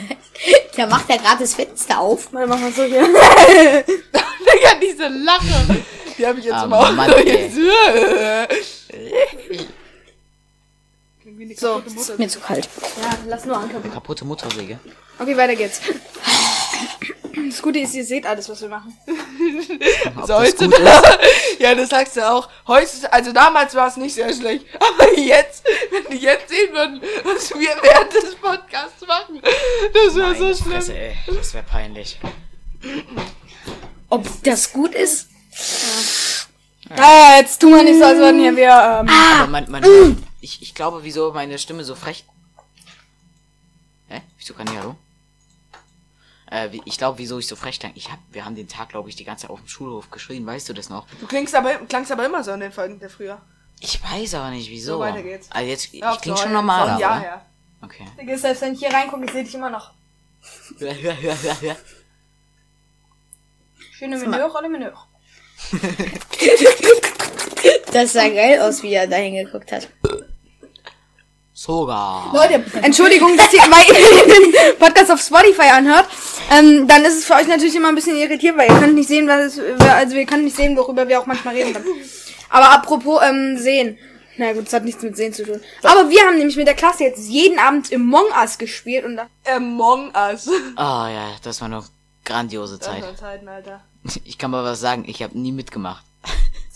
[0.76, 2.32] Der macht ja gerade das Fenster auf.
[2.32, 3.02] Warte, mach mal so hier.
[3.86, 5.76] Digga, diese Lache.
[6.16, 6.92] Die habe ich jetzt Ah, im Auto.
[6.92, 7.48] Mann, ey.
[7.48, 7.58] Jetzt.
[11.40, 11.76] Irgendwie eine So.
[11.78, 12.14] kaputte Mutter.
[12.18, 12.68] Mir zu kalt.
[13.00, 13.90] Ja, lass nur ankommen.
[13.90, 14.78] Kaputte Motorsäge.
[15.18, 15.80] Okay, weiter geht's.
[17.48, 18.94] Das Gute ist, ihr seht alles, was wir machen.
[20.18, 21.18] Ob So, das gut ist?
[21.58, 22.46] ja, das sagst du auch.
[22.66, 24.66] Heute, also damals war es nicht sehr schlecht.
[24.78, 29.40] Aber jetzt, wenn die jetzt sehen würden, was wir während des Podcasts machen,
[29.94, 30.72] das wäre so schlimm.
[30.74, 31.16] Fresse, ey.
[31.26, 32.20] Das wäre peinlich.
[34.10, 35.28] Ob das gut ist?
[36.96, 39.82] Ah, jetzt tun wir nicht so, als würden hier wir, ähm, Aber man, man,
[40.40, 42.24] ich, ich glaube, wieso meine Stimme so frech.
[44.08, 44.20] Hä?
[44.38, 44.96] Wieso kann ich hallo?
[46.50, 47.92] Äh, wie- ich glaube, wieso ich so frech klang.
[47.94, 50.44] Ich hab, wir haben den Tag, glaube ich, die ganze Zeit auf dem Schulhof geschrien.
[50.46, 51.06] Weißt du das noch?
[51.20, 53.40] Du klingst aber, klangst aber immer so in den Folgen der früher.
[53.80, 54.94] Ich weiß aber nicht, wieso.
[54.94, 55.48] So, weiter geht's.
[55.50, 57.00] Also jetzt, ich Ja, klinge so, schon ja, normal, so.
[57.00, 57.46] Ja, ja.
[57.82, 58.06] Okay.
[58.20, 59.92] Digga, selbst wenn ich hier reingucke, ich sehe dich immer noch.
[63.92, 64.90] Schöne Menü oder Menü?
[67.92, 69.88] Das sah geil aus, wie er da hingeguckt hat.
[71.60, 72.32] Sogar.
[72.32, 74.26] Leute, Entschuldigung, dass ihr weil ihr
[74.72, 76.06] den Podcast auf Spotify anhört.
[76.50, 79.08] Ähm, dann ist es für euch natürlich immer ein bisschen irritierend, weil ihr könnt nicht
[79.08, 81.84] sehen, was es, also wir können nicht sehen, worüber wir auch manchmal reden können.
[82.48, 83.98] Aber apropos ähm, sehen.
[84.38, 85.60] Na gut, das hat nichts mit Sehen zu tun.
[85.82, 89.16] Aber wir haben nämlich mit der Klasse jetzt jeden Abend im Among Us gespielt und
[89.16, 90.48] das Among Us.
[90.76, 91.84] Ah ja, das war eine
[92.24, 93.04] grandiose Das Zeit.
[93.18, 93.84] Zeiten, Alter.
[94.24, 96.06] Ich kann mal was sagen, ich habe nie mitgemacht.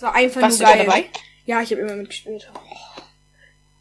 [0.01, 0.87] war einfach Warst nur du da geil.
[0.87, 1.05] dabei?
[1.47, 2.51] Ja, ich habe immer mitgespielt.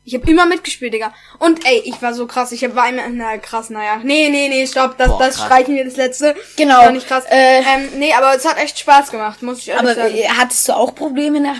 [0.05, 1.13] Ich habe immer mitgespielt, Digga.
[1.39, 2.51] Und ey, ich war so krass.
[2.51, 4.01] Ich hab- war immer, na krass, naja.
[4.03, 5.45] Nee, nee, nee, stopp, das, Boah, das krass.
[5.45, 6.35] streichen wir das letzte.
[6.57, 6.79] Genau.
[6.79, 7.23] War nicht krass.
[7.29, 10.13] Äh, ähm, nee, aber es hat echt Spaß gemacht, muss ich ehrlich Aber sagen.
[10.15, 11.55] äh, hattest du auch Probleme nach?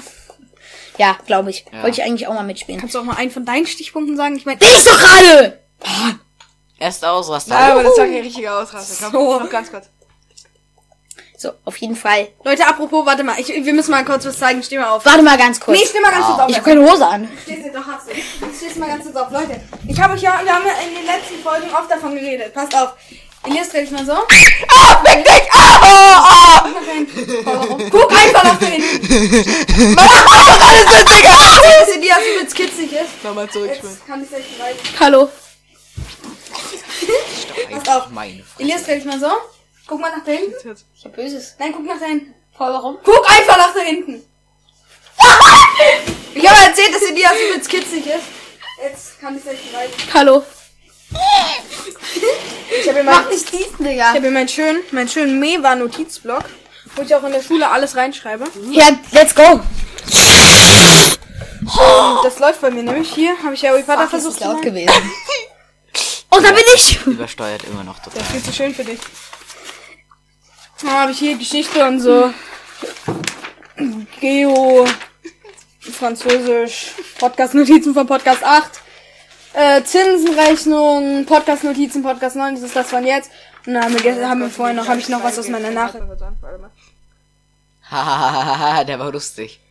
[0.98, 1.66] Ja, glaube ich.
[1.72, 1.84] Ja.
[1.84, 2.80] Wollte ich eigentlich auch mal mitspielen.
[2.82, 4.36] Kannst du auch mal einen von deinen Stichpunkten sagen?
[4.36, 5.60] Ich meine, Ich doch gerade!
[6.80, 7.54] Erst Ausraster.
[7.54, 9.08] Ja, aber das war kein richtiger Ausraster.
[9.10, 9.40] Komm, So.
[9.40, 9.90] noch ganz kurz.
[11.44, 12.30] So, auf jeden Fall.
[12.46, 14.64] Leute, apropos, warte mal, ich, wir müssen mal kurz was zeigen.
[14.64, 15.06] Steh mal auf.
[15.06, 15.78] Warte mal ganz kurz.
[15.78, 16.50] Nee, steh mal ganz kurz auf.
[16.50, 17.28] ich habe keine Hose an.
[17.44, 18.14] Stehst du, doch hast du.
[18.14, 19.30] Jetzt stehst mal ganz kurz auf.
[19.30, 22.54] Leute, ich habe euch ja, wir haben ja in den letzten Folgen oft davon geredet.
[22.54, 22.94] Passt auf.
[23.46, 24.14] Elias, dreh dich mal so.
[24.14, 25.52] Ah, weg dich!
[25.52, 26.64] Ah, ah, ah!
[26.64, 27.46] Guck nach hinten.
[27.46, 27.90] Warum?
[27.90, 29.96] Guck einfach nach hinten.
[29.96, 33.22] Dass Elias übelst kitzig ist.
[33.22, 33.96] Nochmal zurückspielen.
[33.96, 34.78] Jetzt kann ich es echt weiter.
[34.98, 35.30] Hallo.
[37.84, 38.08] Pass auf.
[38.60, 39.28] Elias, dreh dich mal so.
[39.88, 40.54] Guck mal nach da hinten.
[40.96, 41.56] Ich hab Böses.
[41.60, 42.34] Nein, guck nach da hinten.
[42.58, 42.98] Voll warum?
[43.04, 44.24] Guck einfach nach da hinten.
[46.36, 48.24] Ich habe erzählt, dass Elias übelst kitzig ist.
[48.82, 49.94] Jetzt kann ich es echt weiter.
[50.16, 50.44] Hallo.
[52.72, 54.08] Ich habe hier Mach mein, nicht diesen, ich Digga.
[54.10, 56.44] habe hier meinen schönen, meinen schönen Mewa-Notizblock,
[56.96, 58.46] wo ich auch in der Schule alles reinschreibe.
[58.72, 59.62] Ja, let's go.
[62.24, 63.14] Das läuft bei mir nämlich.
[63.14, 64.92] Hier habe ich ja Harry Potter Ach, das versucht ist laut gewesen.
[66.32, 67.00] Und da bin ich.
[67.06, 68.24] Übersteuert immer noch total.
[68.24, 69.00] Viel zu schön für dich.
[70.84, 72.34] Dann habe ich hier Geschichte und so.
[74.20, 74.86] Geo,
[75.80, 78.82] Französisch, Podcast-Notizen von Podcast 8,
[79.54, 83.32] äh, Zinsenrechnung, Podcast-Notizen, Podcast 9, das ist das von jetzt.
[83.66, 86.04] Und dann haben wir, haben wir vorhin noch, habe ich noch was aus meiner Nachricht.
[87.90, 89.62] Hahaha, der war lustig.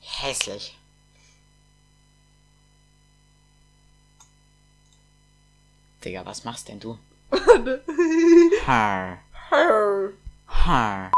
[0.00, 0.75] Hässlich.
[6.06, 6.96] Digga, was machst denn du?
[8.64, 9.18] Har.
[9.50, 11.10] Har.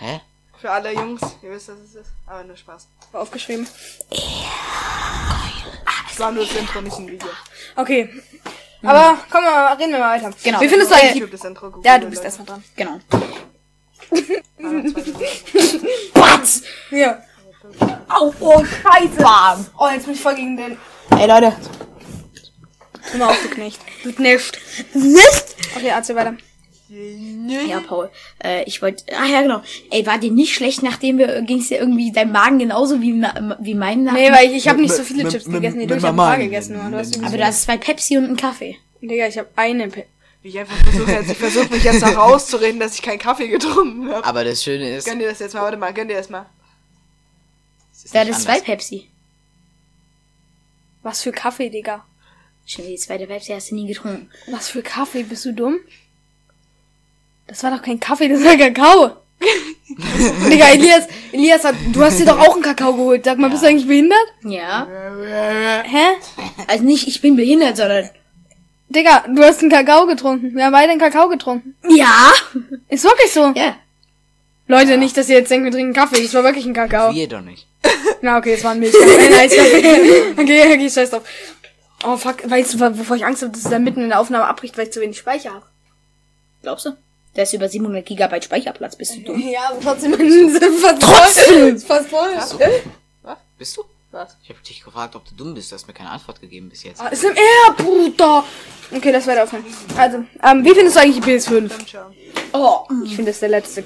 [0.00, 0.20] Hä?
[0.60, 2.10] Für alle Jungs, ihr wisst, was es ist.
[2.26, 2.88] Aber nur Spaß.
[3.12, 3.68] Aufgeschrieben.
[6.10, 7.28] Es war nur das Intro, nicht ein Video.
[7.76, 8.10] Okay.
[8.82, 10.34] Aber komm mal, reden wir mal weiter.
[10.42, 10.60] Genau.
[10.60, 11.22] Wie findest du Ich eigentlich?
[11.22, 12.26] hab das Intro gegoogelt, Ja, du bist Leute.
[12.26, 12.64] erstmal dran.
[12.74, 12.98] Genau.
[16.14, 16.62] Was?
[16.90, 17.22] Ja.
[18.08, 19.22] Au, oh, scheiße.
[19.22, 19.66] Bam.
[19.78, 20.76] Oh, jetzt bin ich voll gegen den.
[21.10, 21.54] Ey, Leute.
[23.10, 23.80] Hör mal auf, du Knecht.
[24.02, 24.58] Du Knecht.
[24.94, 25.44] Nicht?
[25.76, 26.36] Okay, erzähl weiter.
[27.66, 28.10] Ja, Paul.
[28.42, 29.04] Äh, ich wollte.
[29.18, 29.62] Ah ja, genau.
[29.90, 33.12] Ey, war dir nicht schlecht, nachdem wir ging's dir irgendwie dein Magen genauso wie,
[33.60, 34.20] wie mein Nacken?
[34.20, 35.78] Nee, weil ich, ich habe nicht so viele mit- Chips mit- gegessen.
[35.78, 36.76] Nee, mit du, ich habe ein paar gegessen.
[36.80, 36.90] nur.
[36.90, 38.76] Du hast Aber du hast zwei Pepsi und einen Kaffee.
[39.00, 39.88] Digga, ich habe eine.
[39.88, 40.04] Pe
[40.42, 43.48] Wie ich einfach versuche jetzt, ich versuche mich jetzt noch rauszureden, dass ich keinen Kaffee
[43.48, 44.24] getrunken habe.
[44.24, 45.04] Aber das Schöne ist.
[45.06, 46.46] Gönn dir das jetzt mal, warte mal, gönn dir das mal.
[47.92, 48.60] es ist Der nicht hat zwei.
[48.60, 49.08] Pepsi.
[51.02, 52.04] Was für Kaffee, Digga.
[52.66, 54.30] Schon die zweite Pepsi hast du nie getrunken.
[54.46, 55.22] Was für Kaffee?
[55.22, 55.78] Bist du dumm?
[57.46, 59.16] Das war doch kein Kaffee, das war Kakao.
[60.50, 63.24] Digga, Elias, Elias hat, du hast dir doch auch einen Kakao geholt.
[63.24, 64.26] Sag mal, bist du eigentlich behindert?
[64.42, 64.86] Ja.
[65.84, 66.06] Hä?
[66.66, 68.08] Also nicht, ich bin behindert, sondern.
[68.88, 70.54] Digga, du hast einen Kakao getrunken.
[70.54, 71.74] Wir haben beide einen Kakao getrunken.
[71.90, 72.32] Ja.
[72.88, 73.52] Ist wirklich so.
[73.54, 73.76] Ja.
[74.66, 76.22] Leute, nicht, dass ihr jetzt denkt, wir trinken Kaffee.
[76.22, 77.12] Das war wirklich ein Kakao.
[77.12, 77.66] Wir doch nicht.
[78.22, 80.32] Na, okay, es war ein Eiskaffee.
[80.40, 81.22] Okay, okay, scheiß drauf.
[82.04, 82.48] Oh, fuck.
[82.48, 84.86] Weißt du, wovor ich Angst habe, dass es dann mitten in der Aufnahme abbricht, weil
[84.86, 85.66] ich zu wenig Speicher habe?
[86.62, 86.96] Glaubst du?
[87.36, 88.96] Der ist über 700 Gigabyte Speicherplatz.
[88.96, 89.40] Bist du dumm?
[89.40, 90.12] Ja, aber trotzdem.
[90.80, 91.78] fast Trotzdem!
[91.80, 92.30] Fast voll.
[93.22, 93.38] Was?
[93.58, 93.84] Bist du?
[94.12, 94.36] Was?
[94.44, 95.72] Ich habe dich gefragt, ob du dumm bist.
[95.72, 97.00] Du hast mir keine Antwort gegeben bis jetzt.
[97.00, 98.44] Ah, ist im R, Bruder.
[98.94, 99.64] Okay, das werde aufhören.
[99.96, 101.72] Also, ähm, wie findest du eigentlich die PS5?
[101.72, 102.14] Stimmt schon.
[102.52, 102.86] Oh.
[103.04, 103.82] Ich finde das der letzte.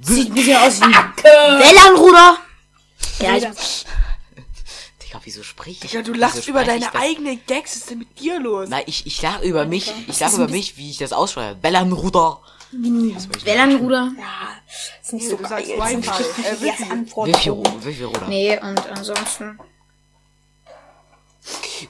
[0.00, 2.38] Sieht ein bisschen aus wie ein Wellanruder.
[3.20, 3.84] Ja, ich,
[5.06, 5.92] Digga, wieso sprich ich?
[5.92, 7.72] Ja, du lachst über deine eigenen Gags.
[7.72, 8.68] Was ist denn mit dir los?
[8.68, 9.92] Nein, ich, ich lach über mich.
[10.08, 11.54] Ich lach über mich, wie ich das ausspreche.
[11.54, 12.40] Bellanruder.
[12.72, 14.12] WLAN-Router.
[14.18, 14.48] Ja,
[15.00, 15.64] ist nicht so du geil.
[15.80, 16.10] richtig
[17.96, 18.26] Äh, Ruder.
[18.28, 19.58] Nee, und ansonsten.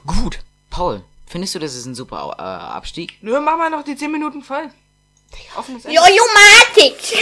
[0.06, 0.40] Gut.
[0.70, 3.16] Paul, findest du, das ist ein super äh, Abstieg?
[3.22, 4.70] Nur machen wir noch die 10 Minuten voll.
[5.56, 5.96] Offenes Ende.
[5.96, 7.16] Jojomatik!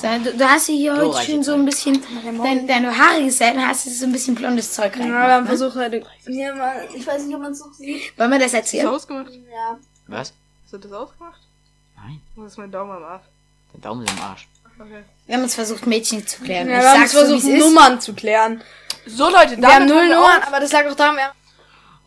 [0.00, 2.02] so, du, du hast hier heute Glorreiche schön so ein bisschen
[2.42, 5.08] dein, deine Haare gesellt und hast so ein bisschen blondes Zeug rein.
[5.08, 6.02] Ja, wir haben versucht heute.
[6.26, 8.16] Ja, mal, ich weiß nicht, ob man es noch sieht.
[8.18, 8.84] Wollen wir das Hast du erzählen?
[8.86, 9.30] das ausgemacht?
[9.32, 9.78] Ja.
[10.06, 10.32] Was?
[10.64, 11.40] Hast du das ausgemacht?
[11.96, 13.24] Nein, Das ist mein Daumen am Arsch.
[13.72, 14.48] der Daumen ist im Arsch.
[14.78, 15.04] Okay.
[15.26, 16.68] Wir haben uns versucht, Mädchen zu klären.
[16.68, 17.58] Ja, ich wir haben so, versucht, ist.
[17.58, 18.62] Nummern zu klären.
[19.06, 21.36] So Leute, Wir haben null wir Nummern, aber das lag auch daran, wir haben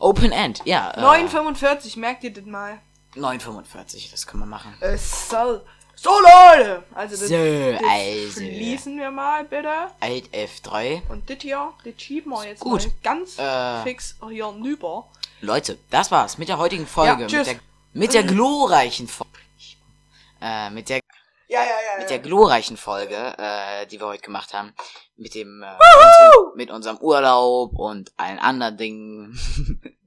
[0.00, 0.90] Open End, ja.
[0.96, 2.78] Äh, 9,45, merkt ihr das mal.
[3.18, 4.74] 9,45, das können wir machen.
[4.80, 5.64] Es soll.
[5.94, 6.84] So Leute!
[6.94, 8.40] Also das, So, das also.
[8.40, 9.68] schließen wir mal bitte.
[9.98, 11.02] Alt F3.
[11.10, 12.84] Und das hier, das schieben wir jetzt Gut.
[12.84, 13.82] mal ganz Äh.
[13.82, 15.06] fix hier nüber.
[15.40, 17.26] Leute, das war's mit der heutigen Folge.
[17.28, 17.56] Ja, mit, der,
[17.94, 19.32] mit der glorreichen Folge.
[20.40, 21.00] Äh, mit der
[21.48, 21.98] Ja, ja, ja.
[21.98, 24.72] mit der glorreichen Folge, äh, die wir heute gemacht haben,
[25.16, 25.66] mit dem, äh,
[26.54, 29.94] mit unserem Urlaub und allen anderen Dingen.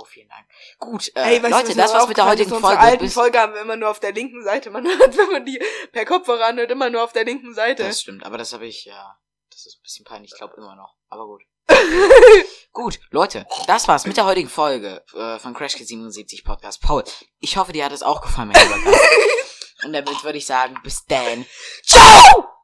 [0.00, 0.46] Auf, vielen Dank.
[0.78, 2.78] Gut, äh, Ey, weißt Leute, das war's mit der heutigen Folge.
[2.78, 4.70] alten Folge haben wir immer nur auf der linken Seite.
[4.70, 7.84] Man hört, wenn man die per Kopfhörer anhört, immer nur auf der linken Seite.
[7.84, 9.18] das stimmt, aber das habe ich, ja,
[9.50, 11.42] das ist ein bisschen peinlich, ich glaube immer noch, aber gut.
[12.72, 16.80] Gut, Leute, das war's mit der heutigen Folge äh, von Crash Kids 77 Podcast.
[16.82, 17.04] Paul,
[17.38, 19.04] ich hoffe, dir hat es auch gefallen, mein lieber Gast.
[19.84, 21.46] Und damit würde ich sagen, bis dann.
[21.84, 22.59] Ciao!